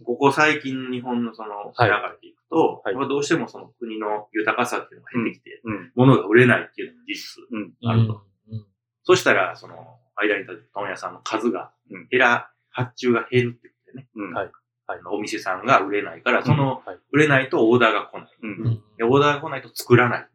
[0.04, 5.92] ここ最近日本のその、はい流れていくと、はいまあどうしてもその国の豊かさっていうのが減ってきて、うん。
[5.96, 7.44] 物が売れないっていうのも事実。
[7.52, 7.90] うん。
[7.90, 8.14] あると。
[8.14, 8.66] うん
[9.08, 9.76] そしたら、その、
[10.16, 14.10] 間に立ってる問屋さんの数がうん、減ら、発注が減るってことでね。
[14.16, 14.34] うん。
[14.34, 14.52] はい
[14.88, 18.28] あのお店さんが売れないから、そのはい、売れないとオーダーが来ない。
[18.44, 18.48] う。
[18.48, 20.28] うんオーダーが来ないと作らない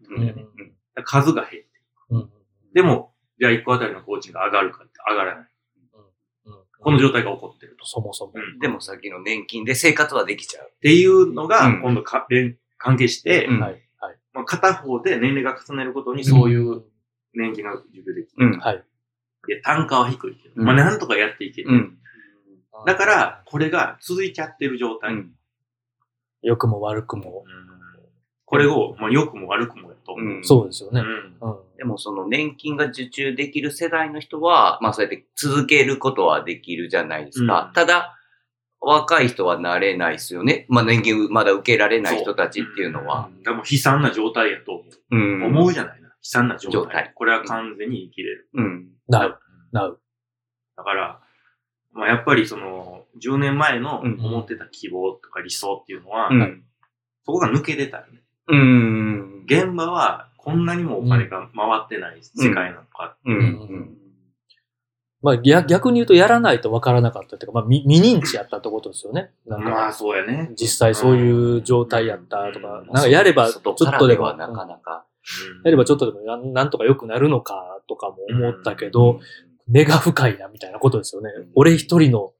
[1.04, 1.68] 数が減って。
[2.10, 2.30] うん
[2.72, 5.44] でも、じゃあ1個あたりの工賃が上がるかって上がらない。
[5.44, 7.84] うんこの状態が起こってると。
[7.84, 8.32] そもそも。
[8.34, 10.70] うんでもさっきの年金で生活はできちゃう。
[10.74, 13.72] っていうのがうん、今度か、連関係して、うんはい。
[13.98, 14.16] はい。
[14.32, 16.82] まあ、片方で年齢が重ねることにそういう
[17.34, 18.46] 年金が受給できる。
[18.46, 18.58] うん。
[18.58, 18.84] はい。
[19.46, 21.92] で、単価は低いけど、うんまあ、なんとかやっていける。
[22.80, 22.86] うん。
[22.86, 25.12] だから、これが続いちゃってる状態。
[25.14, 25.32] うん。
[26.42, 27.44] 良くも悪くも。
[27.46, 27.70] うん
[28.50, 30.26] これを、まあ、良くも悪くもやと思う。
[30.26, 31.00] うんそうですよね。
[31.00, 31.58] うんうん。
[31.78, 37.66] でもその年金が受注できる世代の人は、まあそうやって続けることはできるじゃないですか。
[37.68, 38.16] うんただ、
[38.80, 40.66] 若い人はなれないですよね。
[40.68, 43.28] まあ年金まだ受けられない人たちっていうのは。
[43.28, 43.40] ん。
[43.44, 45.16] でも悲惨な状態やと思う。
[45.16, 45.44] うん。
[45.44, 46.08] 思うじゃないな。
[46.08, 46.72] 悲惨な状態。
[46.72, 48.48] 状態これは完全に生きれる。
[48.54, 48.88] うん。
[49.06, 49.28] なう。
[49.28, 49.34] うん
[49.70, 50.00] なう。
[50.76, 51.20] だから、
[51.92, 56.64] まあ、やっぱりその、10年前のうん思ってた希望とか理想っていうのは、うん。
[57.24, 58.22] そこが抜け出たよね。
[58.48, 59.44] うん。
[59.46, 63.16] 現場はこんなにもお金が回ってない世界なのか。
[63.24, 63.36] うん。
[63.36, 63.96] うん
[65.22, 69.30] まあ逆逆に言うとやらないと分からなかったっていうか、まあ未未認知やったってことですよね。
[69.46, 70.50] なんまあか、そうやね。
[70.58, 75.04] 実際そういう状態やったとか、うんなんかやればちょ外っとでも、なかなか。
[75.04, 79.20] うんやればちょっとでもなんなんとか良くなるのかとかも思ったけど、
[79.70, 81.52] 根が深いなみたいなことですよねうん。
[81.54, 82.32] 俺一人の、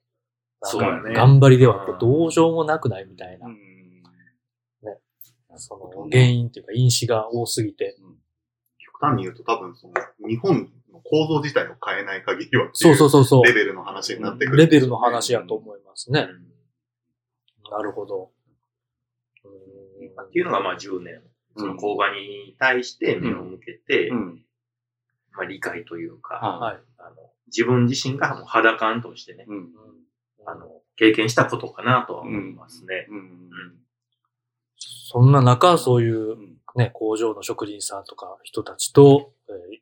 [0.63, 3.57] なんか頑張りではどうしようもなくないみたいなう、ん。
[5.57, 7.97] その原因っていうか因子が多すぎて。
[8.79, 9.95] 極端に言うと多分その、
[10.29, 13.45] 日本の構造自体を変えない限りはそうそうそうそう。
[13.45, 16.29] レベルの話になってくる、レベルの話やと思いますね。
[16.31, 16.51] うん
[17.71, 18.33] なるほど。
[19.45, 19.49] う
[20.27, 21.23] っていうのがまあ10年。
[21.57, 24.45] その工場に対して目を向けて、うん。
[25.33, 26.79] まあ理解というか、ははい。
[26.99, 27.17] あの
[27.47, 29.69] 自分自身がもう肌感としてね、うん。
[30.47, 33.07] あの、経験したことかなとは思いますね。
[33.11, 33.51] うん。
[34.77, 39.81] そんな中、そういううんね、工場の職人さんとか人たちと、えー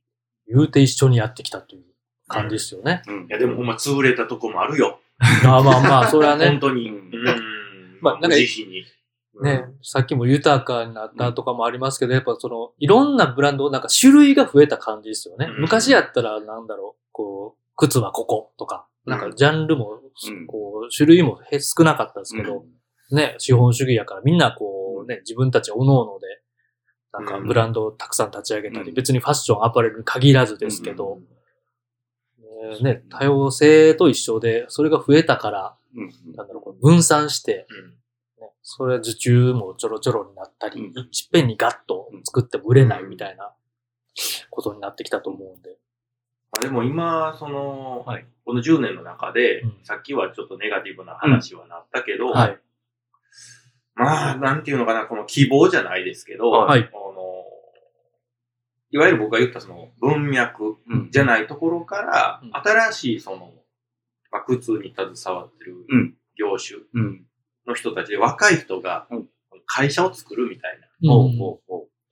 [0.51, 1.83] 言うて一緒にやってきたという
[2.27, 3.03] 感じですよね。
[3.07, 4.99] うんいやでもほんま潰れたとこもあるよ。
[5.45, 6.89] まあまあまあ、それはね、 本当に。
[6.89, 7.99] ううんん。
[8.01, 8.37] まあなんか。
[9.43, 15.47] ね、さっきも豊かになったとかもありますけど、やっぱその、いろんなブランド、なんか種類が増えた感じですよね。
[15.47, 15.61] うん。
[15.63, 22.65] 昔やったら、なんだろう、こう、靴はこことか、なんかジャンルも、うんこう、種類もへ少なかったですけど、
[23.13, 26.27] ね、資本主義やからみんなこうね、自分たち各々で、
[27.13, 28.95] なんかブランドをたくさん立ち上げたり、うん。
[28.95, 31.19] 別にファッション、アパレルに限らずですけど、
[32.71, 36.35] えーね、多様性と一緒で、それが増えたから、うん。
[36.35, 37.67] なんだろう、分散して、
[38.71, 43.55] それは受注もちょろちょろになったり、うんいっぺんにガッと作っても売れないみたいな
[44.51, 45.71] ことになってきたと思うんで。
[46.53, 52.59] まあでも今、その、はいこの10年の中で、うんさっきはちょっとネガティブな話はなったけど、はい。
[53.95, 57.45] まあ、なんていうのかな、この希望じゃないですけど、はいあの
[58.91, 61.11] いわゆる僕が言ったその文脈うん。
[61.11, 63.55] じゃないところから、うん新しいその、
[64.31, 67.28] まあ、靴に携わってるうん業種うん。
[67.69, 69.29] の人たちで若い人がうん
[69.71, 71.59] 会社を作るみたいな、うん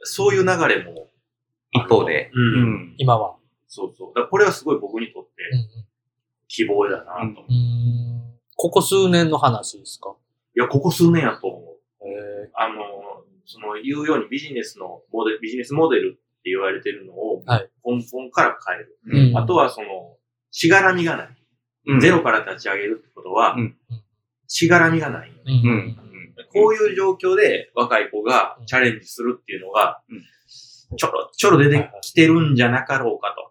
[0.03, 1.09] そういう流れも、
[1.73, 2.31] 一方で。
[2.35, 2.95] うん。
[2.99, 3.37] 今は。
[3.67, 4.29] そうそう。
[4.31, 5.85] これはすごい僕にとってうん
[6.49, 7.17] 希望だなと。
[7.17, 10.15] うんうんここ数年の話ですか？
[10.57, 12.09] いや、ここ数年やと思う。
[12.09, 12.75] えあの、
[13.45, 18.99] その、言うようにビジネスのモデル、ビジネスモデルって言われてるのを、はい根本から変える。
[19.31, 20.17] うんあとは、その、
[20.51, 21.29] しがらみがない。
[21.87, 23.77] うんゼロから立ち上げるってことは、うん
[24.49, 25.31] しがらみがない。
[25.47, 25.69] ーうん。
[25.69, 25.97] うん
[26.53, 33.47] こういう状況で若い子がチャレンジするっていうのがうん、ちょろ、ちょろ出てきてるんじゃなかろうかと。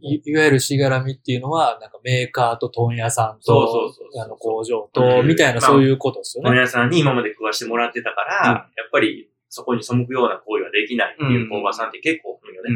[0.00, 6.50] いいわゆるしがらみっていうのは、なんかメーカーと問屋さんと、そうそうそうそうあの工場うと、んみたいなまあそういうことですよね。
[6.50, 12.70] 本屋さんに今まで食わしてもらってたから、うんやっぱりそこに背くような行為はできないっていう工場さんって結構多いよね。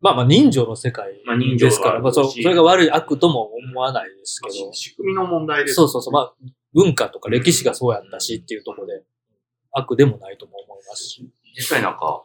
[0.00, 0.04] うん。
[0.04, 5.74] まあまあ人情の世界まあ人情はですから、まあそう、それが悪い悪とも思わないですけど、仕組みの問題です。
[5.74, 6.34] そうそうそう、まあ
[6.72, 9.02] 文化とか歴史がそうやったしっていうところで、
[9.72, 11.30] 悪でもないとも思いますし。
[11.56, 12.22] 実際なんか、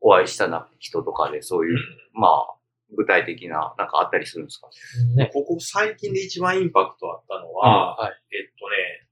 [0.00, 1.78] お会いしたな人とかでそういう、
[2.14, 2.54] まあ、
[2.96, 4.68] 具体的な、なんかあったりするんですか？
[5.16, 5.30] ね。
[5.34, 8.12] ここ最近で一番インパクトあったのは、はい。
[8.32, 9.08] えっとね、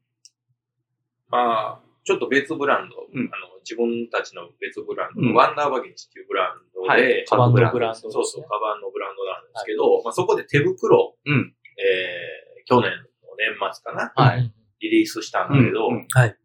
[1.29, 7.95] まあ、ちょっと別ブランド、うんあの自分たちの別ブランドうんのワンダーバゲージっていうブランドで、はいカバンのブランドね。
[7.95, 16.37] そうそう、カバンのブランドなんですけど、まあ、そこで手袋、うんえー、去年の年末かな、はいうんリリースしたんだけど、うんはい。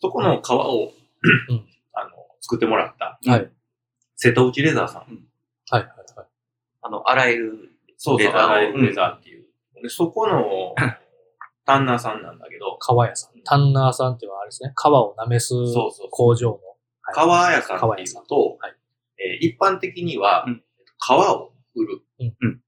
[0.00, 0.92] そこの革を、
[1.50, 1.64] うん
[1.94, 3.50] あの、作ってもらった、はい。
[4.16, 5.02] 瀬戸内レザーさん。
[5.70, 5.82] はい。
[5.82, 5.88] はい。
[6.16, 6.26] はい。
[6.82, 7.70] あの、洗える。
[7.96, 9.44] そうそう、レザーを洗えるレザーっていう。
[9.80, 10.74] でそこの、
[11.64, 13.30] タンナーさんなんだけど、革屋さん。
[13.44, 14.72] タンナーさんっていうのはあれですね。
[14.74, 15.54] 革をなめす
[16.10, 16.54] 工場の。
[16.54, 16.58] は
[17.12, 18.76] い革屋さんっていうと、はい
[19.18, 20.62] えー一般的にはうん、
[20.98, 22.02] 革を売る。
[22.20, 22.60] うんうん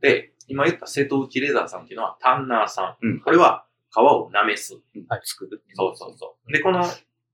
[0.00, 3.06] で、今言った瀬戸内レザーさんっていうのはタンナーさん。
[3.06, 4.74] うんこれは革をなめす。
[5.08, 5.62] はい作る。
[5.74, 6.52] そうそうそう。
[6.52, 6.84] で、この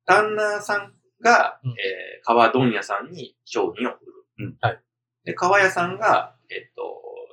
[0.05, 4.01] タンナーさんが、うんえー革問屋さんに商品を売る。
[4.41, 4.81] うんはい
[5.25, 6.83] で、革屋さんが、えっと、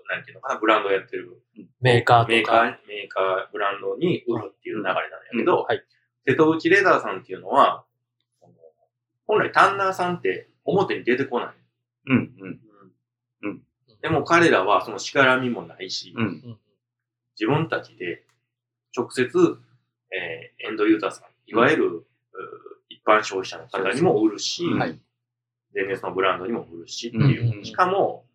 [0.09, 1.41] なんていうのかな、ブランドやってる。
[1.81, 2.31] メーカーとか。
[2.31, 4.99] メーカー、メーカー、ブランドに売るっていう流れなんや
[5.37, 5.83] けど、はい。
[6.27, 7.85] 瀬戸内レザーさんっていうのは、
[9.27, 11.49] 本来タンナーさんって表に出てこない。
[12.07, 12.59] うん、うん、
[13.43, 13.61] うん
[14.01, 16.25] でも彼らはそのしがらみもないし、うん。
[16.25, 16.59] うん
[17.37, 18.23] 自分たちで
[18.95, 19.27] 直接、
[20.09, 22.05] えーエンドユーザーさん、いわゆる、う
[22.87, 24.97] 一般消費者の方にも売るし、うんはい
[25.73, 27.57] 電熱のブランドにも売るしってうんいう。
[27.57, 28.34] うんしかも、え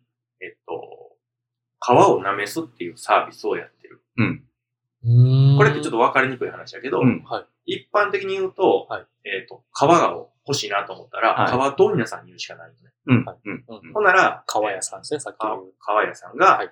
[1.81, 4.01] 皮をなめすっていうサービスをやってる。
[4.17, 4.43] うん。
[5.03, 7.73] うんこれってちょっと分かりにくい話だけど、うんはい。
[7.73, 10.15] 一般的に言うと、はいえっ、と、皮が
[10.47, 12.91] 欲しいなと思ったら、は皮問屋さんに言うしかないよね。
[13.07, 13.37] うんはい。
[13.43, 13.65] うん。
[13.67, 15.63] うんほんなら、革屋さんですね、さっきの。
[15.79, 16.71] 革屋さんが、はい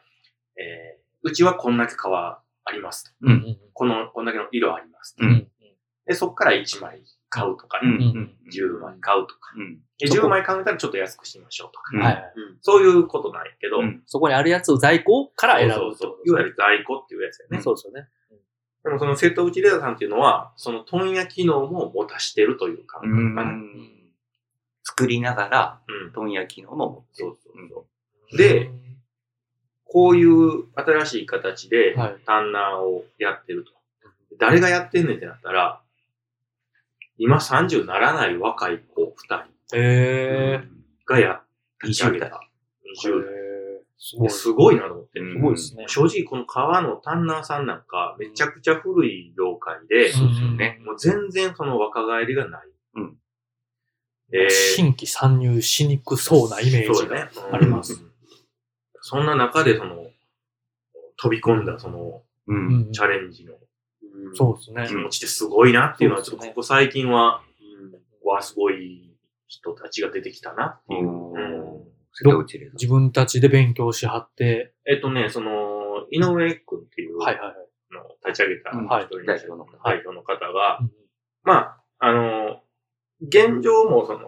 [0.58, 2.42] えーうちはこんだけ皮あ
[2.72, 3.12] りますと。
[3.24, 5.26] うんうんこの、こんだけの色ありますと。
[5.26, 5.48] うんうん
[6.06, 7.98] で、そこから1枚買うとかうん。
[8.00, 8.36] ね、うん。
[8.52, 9.54] 10枚買うとか。
[9.56, 9.80] うん。
[9.98, 11.92] でそこ10枚買うたらちょっと安くしましょうとか。
[11.94, 12.24] うんはいはい。
[12.62, 16.18] そういうことなんやけど、うんそこにあるやつを在庫から選ぶそうそう。
[16.26, 17.62] いわゆる在庫っていうやつやね。
[17.62, 18.08] そうですよね。
[18.84, 23.52] でもその瀬戸内レザーさんっていうのは、その問屋機能も持たしてるという感覚かな。
[24.84, 26.12] 作りながら、うん。
[26.14, 27.34] 問屋機能も持ってる
[27.74, 27.86] そ
[28.34, 28.38] う。
[28.38, 28.72] で、
[29.86, 33.74] こういう新しい形ではいタンナーをやってると。
[34.40, 35.82] 誰がやってんねんってなったら、
[37.20, 40.64] 今30ならない若い子2人へ
[41.06, 41.42] がや
[41.86, 42.26] 20上げた。
[42.26, 42.30] ー。
[43.10, 43.60] 20へー
[43.98, 44.30] すごい。
[44.30, 45.20] すごいなと思って。
[45.20, 45.86] うんすごいですね。
[45.88, 52.62] 正直この川のタンナーさんなんかめちゃくちゃ古い業界で、そうですよねもう全然その若返りがない。
[52.96, 53.18] うん
[54.32, 57.30] えー新規参入しにくそうなイメージが。
[57.52, 57.94] あります。
[57.94, 58.10] うん
[59.02, 60.08] そんな中でその、
[61.18, 62.22] 飛び込んだその
[62.92, 63.54] チャレンジの
[64.34, 64.96] そうですね気。
[64.96, 67.42] 持ちってすごいなっていうのは、ちょっとここ最近は、
[68.24, 69.16] わ、すごい
[69.48, 71.08] 人たちが出てきたなっていう。
[71.08, 71.60] うん
[72.74, 77.56] 自分たちで勉強しはって、えっとね、その、井上君っていうはいはいはい。
[78.28, 80.92] 立ち上げた一人の代代表の方代表の方がう、ん
[81.44, 82.62] まあ、あの、
[83.22, 84.28] 現状もその、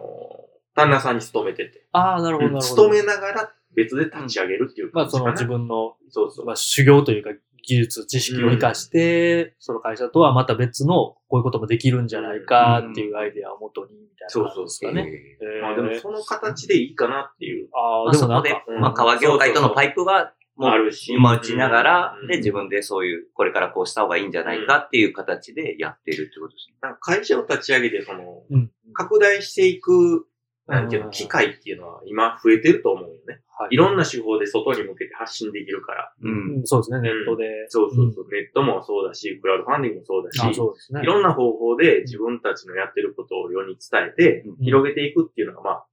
[0.74, 2.82] 旦那さんに勤めてて、ああ、なるほど、なるほど。
[2.82, 5.20] 勤めながら別で立ち上げるっていうまあ、感じかな。
[5.20, 6.46] その自分の、そうそう。
[6.46, 7.30] まあ、修行というか、
[7.62, 15.08] 技術、知識を活かして、その会社とはまた別の、こういうこともできるんじゃないかっていうアイデアをもとに、みたいな感じですかね。
[15.08, 17.68] ええーまあでもその形でいいかなっていう。
[17.72, 21.16] ああ、ーまあそこででもなんか、、うんまあ、革業界とのパイプは、もう、あるし。
[21.16, 26.76] 持ちながらうん、で、自分でそういう、これからこうした方がいいんじゃないかっていう形でやってるってことですね。
[26.82, 28.70] なんか会社を立ち上げて、その、うん。
[28.92, 30.26] 拡大していく、
[30.66, 33.42] なんてい機会っていうのは今増えてると思うよね。
[33.48, 36.12] はいいろんな手法で外に向けて発信できるから。
[36.22, 36.28] う。
[36.28, 37.44] うんんそうですね、ネットで。
[37.68, 38.26] そうそうそう。
[38.30, 41.02] ネットもそうだし、クラウドファンディングもそうだし、あそうですね。
[41.02, 45.86] いろんな方法で自分たちのやってることを世に伝えて、うん広げていくっていうのが、まあ、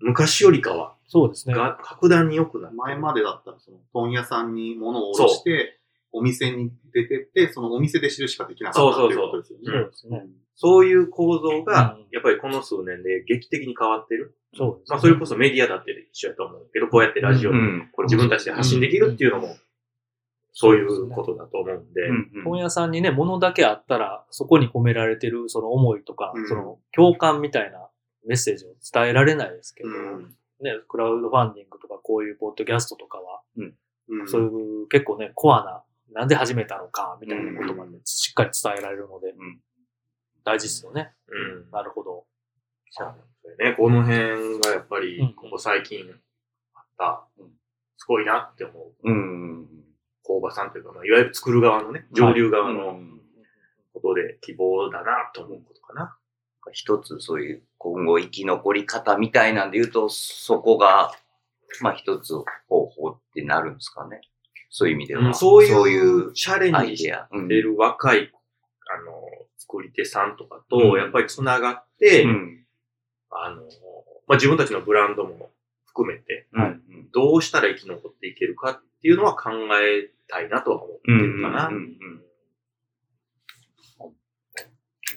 [0.00, 1.54] 昔よりかは、そうですね。
[1.54, 2.76] が格段に良くなる。
[2.76, 5.80] 前までだったら、その、問屋さんに物を卸して、
[6.12, 9.64] お店に出てって、そのお店で知るしかできなかったっていうことですよね。
[9.64, 10.26] そうそうですね。
[10.60, 14.36] そういう構造がうん、やっぱりこの数年で劇的に変わってる。
[14.56, 14.94] そうですね。
[14.94, 17.52] まあ、それこそメディアだって一緒やと思うけど、こうやってラジオ。
[17.92, 19.56] これ自分たちで発信できるっていうのも、
[20.52, 26.48] そういうことだと思うんで、本屋さんにね、物だけあったら、そこに込められてるその思いとか、うん。
[26.48, 27.88] その共感みたいな
[28.26, 30.34] メッセージを伝えられないですけど、うん。
[30.60, 34.28] ね、クラウドファンディングとかこういうポッドキャストとかは、うん。
[34.28, 34.46] そうい
[34.82, 35.84] う結構ね、コアな、
[36.20, 39.60] なんで始めたのか、みたいなことまでしっかり伝えられるので、うん
[40.48, 41.12] 大事ですよね。
[41.28, 41.70] うん。
[41.70, 42.24] なるほど。
[42.90, 43.74] そうなんですよね。
[43.76, 46.00] この辺がやっぱりうん、ここ最近
[46.74, 47.50] あったうん、
[47.96, 49.68] すごいなって思ううん。
[50.22, 53.20] 工場さんというか、まあ、いわゆる作る側のね、上流側うのん
[53.92, 56.16] ことで希望だなと思うことかな。
[56.72, 61.12] 一つそういう今後生き残り方みたいなんで言うと、そこが、
[61.80, 62.34] まあ一つ
[62.68, 64.20] 方法ってなるんですかね。
[64.70, 65.34] そういう意味では。
[65.34, 68.30] そうそういいううチャレンジしてる若い、
[68.90, 69.27] あの、
[69.58, 72.64] 作り手さんとかうと、んやっぱりつながって、うん。
[73.30, 73.62] あの、
[74.26, 75.50] まあ、自分たちのブランドも
[75.84, 77.10] 含めて、うん。
[77.12, 79.50] どうしたら生き残っていけるかっていうのは考
[79.82, 81.68] えたいなとは思ってるかな。
[81.68, 82.22] うんうんうんうん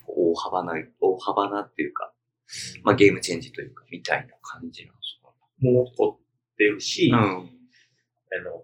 [0.08, 2.13] 大幅な、大幅なっていうか、
[2.84, 6.19] まあゲームチェンジというか、みたいな感じなんですかもう起こ
[6.54, 7.23] ってるし、あうん。
[7.23, 8.63] の、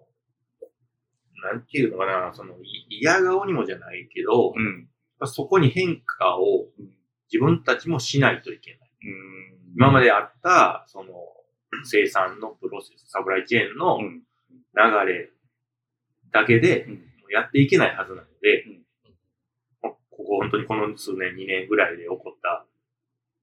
[1.42, 4.88] なんていうのかな、その、い嫌顔にもじゃないけど、うん。
[5.26, 6.90] そこに変化をうん
[7.30, 8.90] 自分たちもしないといけない。
[9.04, 11.12] うん今まであった、その、
[11.84, 14.22] 生産のプロセス、サプライチェーンのうん
[14.74, 15.30] 流れ
[16.32, 18.82] だけでうんやっていけないはずなのでうん、
[19.82, 22.64] ここ本当にこの数年、2年ぐらいで起こった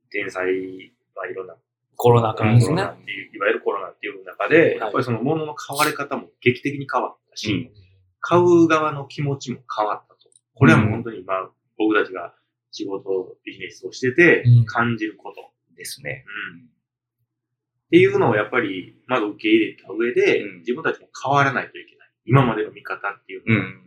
[0.10, 0.52] 天才は
[1.30, 1.56] いろんな
[1.96, 2.84] コロナ禍ですね。
[2.84, 7.86] っていう、いわゆるコロナっていう中で、いやっぱりその物の買われ方も劇的に変わったし、うん
[8.28, 10.32] 買う側の気持ちも変わったと。
[10.56, 12.34] これはもう本当に今、僕たちが
[12.72, 15.56] 仕事、ビジネスをしててうん感じること。
[15.76, 16.26] ですね。
[16.54, 16.70] うん
[17.86, 22.10] っていうのをやっぱり、まず受け入れた上で、うん自分たちも変わらないといけない。
[22.26, 23.82] 今までの見方っていうのは、うん。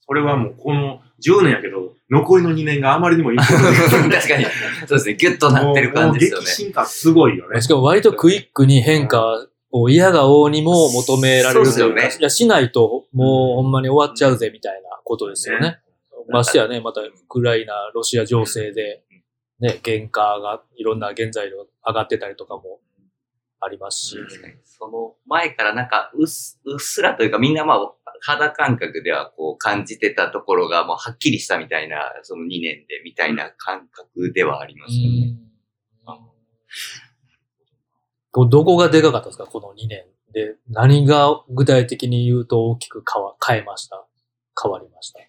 [0.00, 4.46] それはもうこの10年やけど、残りの2年があまりにもいい 確かに。
[4.86, 5.14] そうですね。
[5.16, 6.54] ギュッとなってる感じですよねもう激。
[6.54, 7.60] 進化すごいよね。
[7.60, 15.80] しかも割とクイックに変化を嫌がおうにも求められるというか、そうですよねいや、しないともうほんまに終わっちゃうぜみたいなことですよね。
[16.28, 19.02] ましてやね、またウクライナ、ロシア情勢で、
[19.60, 22.80] ね、原価が、いろんな原材料上がってたりとかも
[23.60, 24.16] ありますし。
[24.64, 35.38] その前からなんかうっす、うっすらというかみんなまあ肌感覚ではこう感じてたところがもうはっきりしたみたいな、その2年でみたいな感覚ではありますよね。
[38.50, 39.46] どこがでかかったですか？
[39.46, 40.56] この2年で。
[40.68, 44.06] 何が具体的に言うと大きく変わ変えました？
[44.62, 45.20] 変わりました？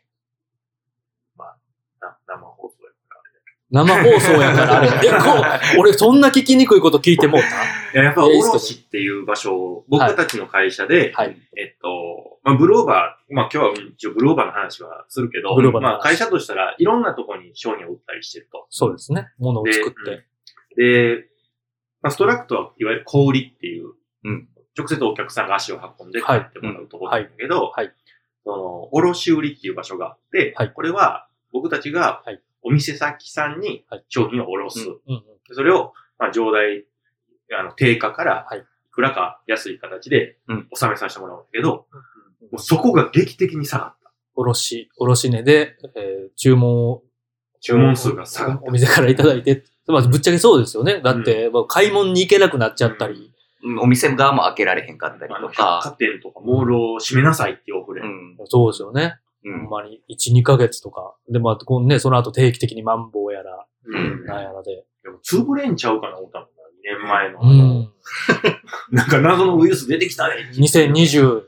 [2.45, 4.87] 放送やからあれだけ生放送やからあれ。
[5.07, 7.55] え、こう、俺そんな聞きにくいこと聞いてもうたど。
[7.55, 11.37] いや、やっぱ、卸っていう場所を、僕たちの会社で、はい。
[11.57, 18.67] えっと、まあ、ブローバー、まあ今日は一応ブローバーの話はするけど、まあ会社としたらいろんなところに商品を売ったりしてると。
[18.69, 19.27] そうですね。
[19.37, 20.25] ものをで作って。
[20.77, 21.25] で、
[22.01, 24.47] まあ、ストラクトはいわゆる小売りっていう、うん
[24.77, 27.93] 直接お客さんが足を運んで買ってもらうところなんだけど、はいはい
[28.45, 34.85] その、卸売りっていう場所があって、はいこれは僕たちがはいお店先さんにはい商品を卸す。
[34.87, 35.23] うんうんうん。
[35.55, 36.85] それを、まあ、上代、
[37.57, 41.85] あの、定価から、はいいくらか安い形でうん、納めさせてもらうんだけど、
[42.51, 44.11] もうそこが劇的に下がった。
[44.35, 47.03] 卸、卸値で、えー注文を、
[47.61, 48.63] 注文数が下がった。
[48.67, 50.99] お店からいただいて、まあ、ぶっちゃけそうですよね。
[51.01, 53.31] だって、まあ買い物に行けなくなっちゃったり。
[53.63, 55.95] うんお店側も開けられへんかったりあの、と百貨か。
[55.97, 58.01] 店とかモールを閉めなさいっていうオフレ。
[58.01, 58.37] うん。
[58.45, 59.17] そうですよね。
[59.47, 61.15] うんほんまに、1、2ヶ月とか。
[61.29, 64.85] で、まあ、このね、その後定期的にマンボウやら、うんなんやらで。
[65.03, 67.39] でも潰れんちゃうかな思ったもんな、2年前の。
[67.41, 67.93] うん。
[68.91, 70.51] なんか謎のウイルス出てきたね。
[70.55, 71.47] 2020、うん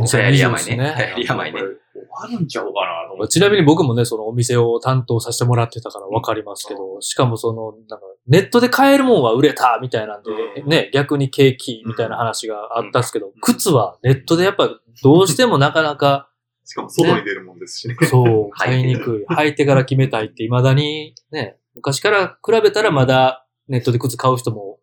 [0.00, 0.56] 2020流行り病ね。
[0.56, 1.60] ですね流行り病ね
[1.94, 3.32] 終わるんちゃうかなと思って。
[3.32, 10.30] ちなみに僕もね、そのお店を担当させてもらってたからわかりますけど、しかもその、なんか、ネットで買えるもんは売れたみたいなんで、
[10.62, 14.68] うんね、逆に景気みたいな話があったんですけど、ん靴はネットでやっぱ
[15.02, 16.28] どうしてもなかなか、
[16.72, 17.94] しかも外に出るもんですしね。
[18.08, 19.34] そう、買いにくい。
[19.34, 24.78] 履いてから決めたいって未だに、ね、昔から比べたらまだネットで靴買う人も、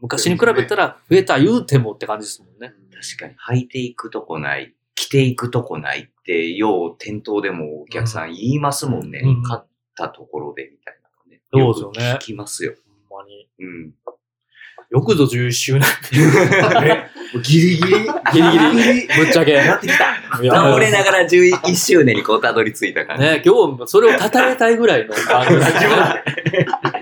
[0.00, 2.72] 昔に比べたら増えた言うてもって感じですもんね。
[2.92, 9.20] 確かに履いていくとこない、着ていくとこないって、よう店頭でもお客さん言いますもんね。
[9.22, 9.66] うん買っ
[9.96, 11.40] たところでみたいなのね。
[11.52, 12.74] そうですよねく聞きますよ。
[13.08, 13.48] ほんまに。
[13.60, 13.94] うん。
[14.90, 15.82] よくぞ11周年。
[17.42, 17.90] ギリギリ。
[17.90, 19.06] ギリギリ。
[19.06, 19.52] ぶっちゃけ。
[19.52, 20.14] やってきた。
[20.32, 23.22] 倒れながら11周年にこうたどり着いた感じ。
[23.22, 25.84] ね、今日、それを称えたいぐらいの番組 です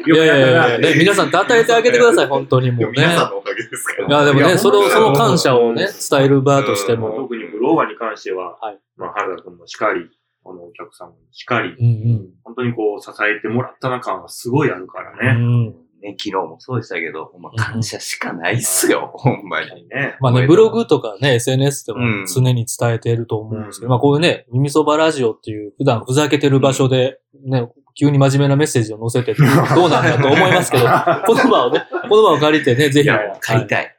[0.06, 2.92] いやいやいやいや、ね、皆さん称えてあげてください、本当にもうね。
[2.96, 4.08] 皆さんのおかげですから。
[4.08, 7.12] いや、でもね、その、その感謝をね、伝える場としても。
[7.12, 10.10] 特にグローバーに関しては、はいまあ、原田君もしかり、
[10.42, 15.32] このお客さんもしかり、うん本当にこう支えてもらったな感がすごいあるからうね。
[15.32, 15.36] ん。
[15.36, 15.74] うん。
[16.06, 19.88] ね、昨日もそうでしたけど、ほんま感謝しかないっすよ、ほんまに。
[19.88, 20.16] ね。
[20.20, 22.26] まあね、ブログとかね、SNS でもうん。
[22.26, 23.90] 常に伝えていると思うんですけど、うん。
[23.90, 33.06] まあこういうね、耳そばラジオっていう普段ふざけてる場所で、ね、急に真面目なメッセージを載せてどうなんだと思いますけど、この場をね、この場を借りてね、ぜひ、い。
[33.08, 33.38] やはい。
[33.40, 33.96] 買いたい。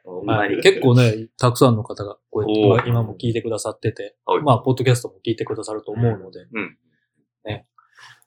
[0.62, 6.76] 結構ね、たくさんの方がこうやって今今も聞いてくださっててはい、まあ、ポッドキャストも聞いてくださると思うので、うん。
[7.44, 7.66] ね、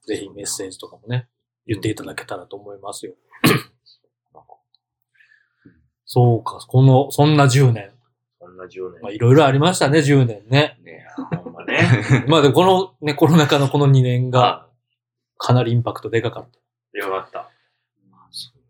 [0.06, 1.28] ぜひメッセージとかもね、
[1.66, 3.14] 言っていただけたらと思いますよ。
[6.14, 7.89] そうか、この、そんな10年。
[8.38, 9.01] そんな10年。
[9.01, 10.78] まあ、いろいろありましたね、10年ね。
[10.84, 11.07] ね
[11.41, 11.80] ほんまね。
[12.28, 14.68] まあでもこのね、コロナ禍のこの2年があ
[15.38, 16.45] かなりインパクトでかかっ
[16.91, 16.99] た。
[16.99, 17.49] よかった。
[18.30, 18.62] そう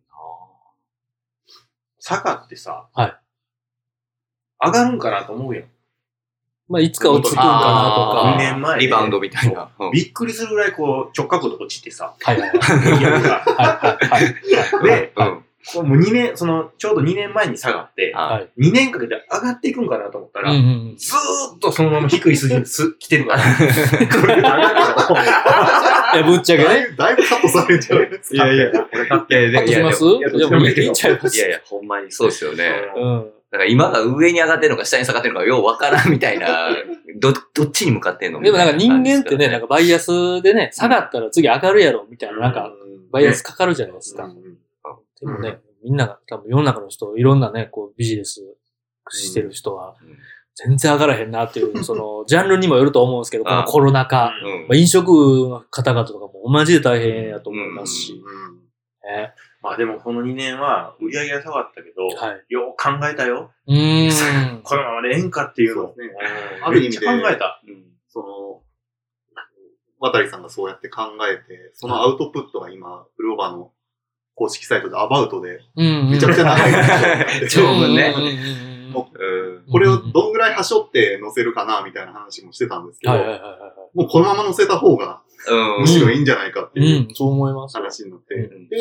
[1.98, 3.18] 坂ってさ、はい。
[4.64, 5.66] 上がるんかなと思うやん。
[6.70, 8.32] まあいつか落ち着くんかなとか。
[8.34, 9.72] 二年前でリバウンドみたいな。
[9.80, 12.60] うんびっくりするぐらいこう直角度落ちてさ、はいはいはい。
[12.60, 13.06] はい
[13.98, 14.84] はいはい。
[14.84, 15.46] で、うん。
[15.74, 18.50] こうもう2年、その、ちょうど2年前に下がって、あはい。
[18.58, 20.60] 2年かけて上がっていくんかなと思ったら、うんう
[20.94, 20.96] ん。
[20.98, 23.44] ずーっとそのまま低い数字にす来てるから。
[23.44, 26.96] これダメだと思ういや、ぶっちゃけね。
[26.98, 30.04] だいぶカットされちゃうんですいやいや、これカットします？
[30.06, 31.38] いやいっちゃいます。
[31.38, 32.72] いやいや、ほんまにそうですよね。
[32.96, 33.32] うん。
[33.52, 36.70] だから今が上に上がってるのか下に下がってるのかようわからんみたいな、
[37.20, 42.72] ど、どっちに向かってんのでもなんか人間ってね、なんか、かバイアスでね、下がったら次上がるやろ、みたいな、なんか、
[43.12, 44.34] バイアスかかるじゃないですか。
[45.22, 48.42] でもね、みんなが、多分世の中の人、いろんなね、こうビジネス
[49.10, 50.18] してる人は、うん
[50.56, 54.34] 全然上がらへんなっていう、 その、ジャンルにもよると思うんですけど、このコロナ禍。
[54.44, 58.62] うんまあ、飲食の方々とかもマジで大変やと思いますし、うん
[59.04, 59.34] ね。
[59.62, 62.46] まあでもこの2年は売り上げが下がったけど、はい。
[62.50, 63.52] よう考えたよ。
[63.68, 64.62] うーん。
[64.64, 65.88] このままでええんかっていうのを。
[65.90, 65.94] ね
[66.60, 67.62] うんある意味で考えた。
[67.68, 68.62] うんその、
[70.00, 73.72] 渡さんがそうやって考えて、そのアウトプットが今、フローバーの
[74.42, 76.10] 公式サイトでアバウトで、うん。
[76.10, 76.72] めちゃくちゃ長い。
[77.48, 78.16] 長文ね。
[79.72, 85.82] これをどんぐらい端折って載せるかな、みたいな話もしてたんですけど、はいはいはいはもうこのまま載せた方が、うん。
[85.82, 86.84] むしろいいんじゃないかってい。
[86.84, 87.78] いううん、そう思います。
[87.78, 88.78] 話になって、うんで、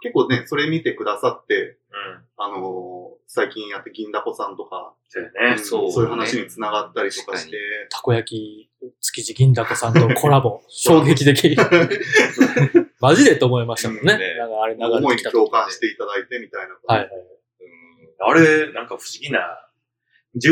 [0.00, 2.44] 結構ね、それ見てくださって、うん。
[2.44, 7.56] あのー最近やって銀だこさんとか、そういう話に繋がったりとかして、
[7.88, 11.56] たこ焼き、築地銀だこさんとのコラボ、 衝撃的。
[13.02, 14.12] マジでと思いましたもんね。
[14.14, 16.94] うんねなんかあれ流思いにれてきた時共感していただいてみたいなこと。
[16.94, 17.10] はいはい。
[18.20, 19.40] あれ、なんか不思議な、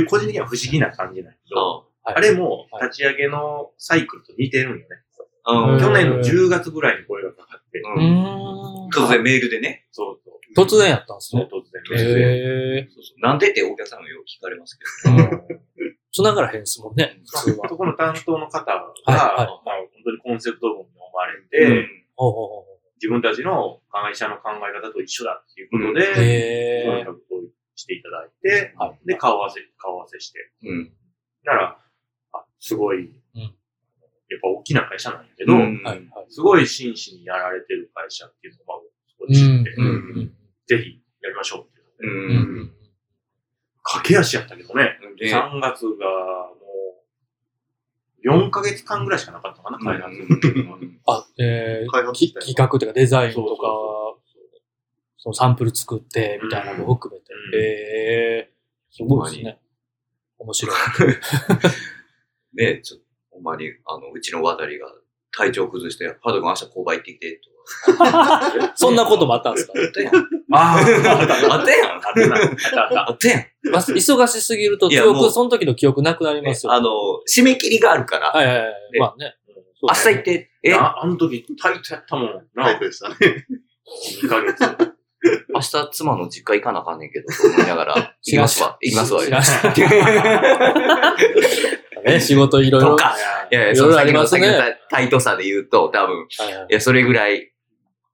[0.08, 4.84] 個人的には不思議な感じなんやけど、はいあれもはい立ち上げのサイクルと似てるんよね。
[5.46, 7.82] うんうん去年の10月ぐらいに声がかかって。
[8.92, 10.66] 突然メールでね、そうそう。
[10.66, 11.48] 突然やったんですそうね。
[11.52, 12.88] 突然メールで。
[12.90, 15.60] そうそうなんでってお客さんもよく聞かれますけど。
[16.12, 17.68] 繋がらへんですもんね、普通は。
[17.68, 21.99] そこの担当の方が、はいはいまあ本当にコンセプト文に読まれうて、うほうほ
[23.00, 25.94] 自分たちの会社の考え方と一緒だっていうことう。
[25.94, 26.84] で、へえ。
[26.84, 29.06] とにかく同意していただいて、はい。
[29.06, 30.38] で、顔合わせ、顔合わせして。
[30.64, 30.92] うん。
[31.44, 31.78] なら、
[32.32, 33.08] あ、すごい、ん。
[33.38, 35.82] やっぱ大きな会社なんやけど、うん。
[35.82, 36.26] はいはい。
[36.28, 39.86] すごい真摯にやられてる会社っていうのを、まあ、そこでうん知って、うん。
[39.86, 39.88] う
[40.20, 40.32] ん。
[40.66, 42.42] ぜひやりましょうっていううので、うん。
[42.42, 42.62] うん。
[42.64, 42.72] ん。
[43.82, 46.06] 駆け足やったけどね、で3月が
[48.24, 50.14] 4ヶ月間ぐらいしかなかったかな、開発。
[50.14, 53.90] うんあ、えー、開発き企画というかデザインとか
[55.22, 57.26] そのサンプル作ってみたいなのも含めて。
[57.32, 59.60] うんえー、すごいですね。
[60.38, 60.76] 面白い。
[62.56, 64.86] ねちょっと、ほんまに、あの、うちの渡りが
[65.32, 67.49] 体調崩して、ハド君明日購買行ってきて、と
[68.74, 69.72] そんなこともあったんですか？
[70.52, 70.76] あ。
[70.76, 70.82] ああ、
[71.62, 71.98] ったやん。
[71.98, 72.08] ったな。
[72.08, 72.36] あったな。
[72.36, 73.10] あったあった。
[73.10, 73.46] あったやん。
[73.70, 76.72] まあ忙しすぎると記憶、その時の記憶なくなりますよ。
[76.72, 76.88] あの、
[77.32, 78.64] 締め切りがあるから、はいはいはい。
[78.92, 79.34] でまあね。
[79.82, 82.84] 明日行って、え、ああの時、タイトやったもんなタイプ。
[82.84, 83.14] でしたね。
[84.22, 84.60] 2ヶ月。
[85.54, 87.94] 明日妻の実家行かなあかんねんけど、と思いながら、
[88.24, 88.76] 行きますわ。
[88.80, 89.20] 行きますわ。
[92.02, 92.90] ね、仕事いろいろ。
[92.90, 93.16] とか
[93.50, 97.52] いやいや、その先のりますね先のタイトさで言うと、多分、はいや、それぐらい、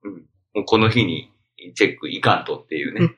[0.03, 0.13] うん、
[0.53, 1.31] もうこの日に
[1.75, 3.15] チェックいかんとっていうね。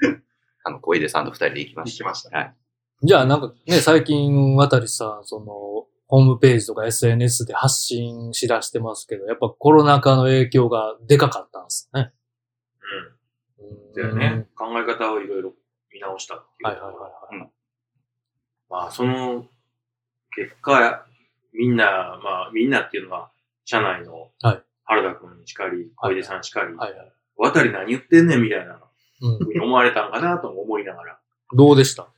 [0.64, 2.04] あの、小出さんと二人で行きました。
[2.04, 2.36] 行きました。
[2.36, 2.54] はい。
[3.02, 12.12] じゃあなんかね、最近、渡さん、その、ホームページとか SNS で発信しだしてますけど、やっぱコロナ禍の影響がでかかったんですね。
[13.60, 13.66] うん。
[13.68, 14.46] うんだよね。
[14.56, 15.54] 考え方をいろいろ
[15.92, 16.66] 見直したっていう。
[16.66, 17.50] はいはいはいはい。
[18.68, 19.46] まあ、その
[20.34, 21.04] 結果、
[21.52, 23.30] みんな、まあ、みんなっていうのは、
[23.64, 27.12] 社内のはい原田君しかり、小出さんしかり、はいはい。
[27.36, 28.80] 渡り何言ってんねんみたいな
[29.22, 29.38] うん。
[29.38, 31.18] ふうに思われたんかなとも思いながら。
[31.52, 32.08] どうでした？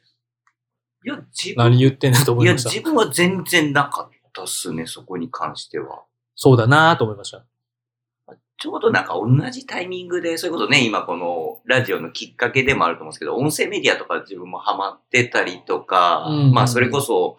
[1.04, 2.70] いや、自分、何言ってんだと思いや、いました？
[2.70, 6.02] 自分は全然なかったっすね、そこに関しては。
[6.34, 7.44] そうだなと思いました。
[8.62, 17.38] ちょうどなんか同じタイミングで、それこそね、今このラジオのきっかけでもあると思うんですけど、音声メディアとか自分もハマってたりとか、うんまあそれこそ、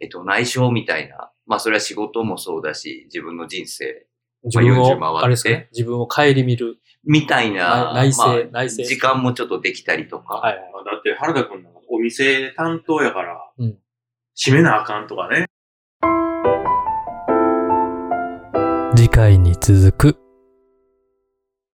[0.00, 4.04] えっと、内緒みたいな、まあそれは仕事もそうだし、自分の人生
[4.42, 5.68] 自分40回ってを、あれですかね。
[5.70, 6.80] 自分を顧みる。
[7.04, 10.70] みたいな、内内省まあ内省時間もちょっとできたりとか、はいはい。
[10.72, 13.78] まあだって原田君なんかお店担当やから、うん
[14.40, 15.46] 閉めなあかんとかね。
[18.96, 20.27] 次回に続く。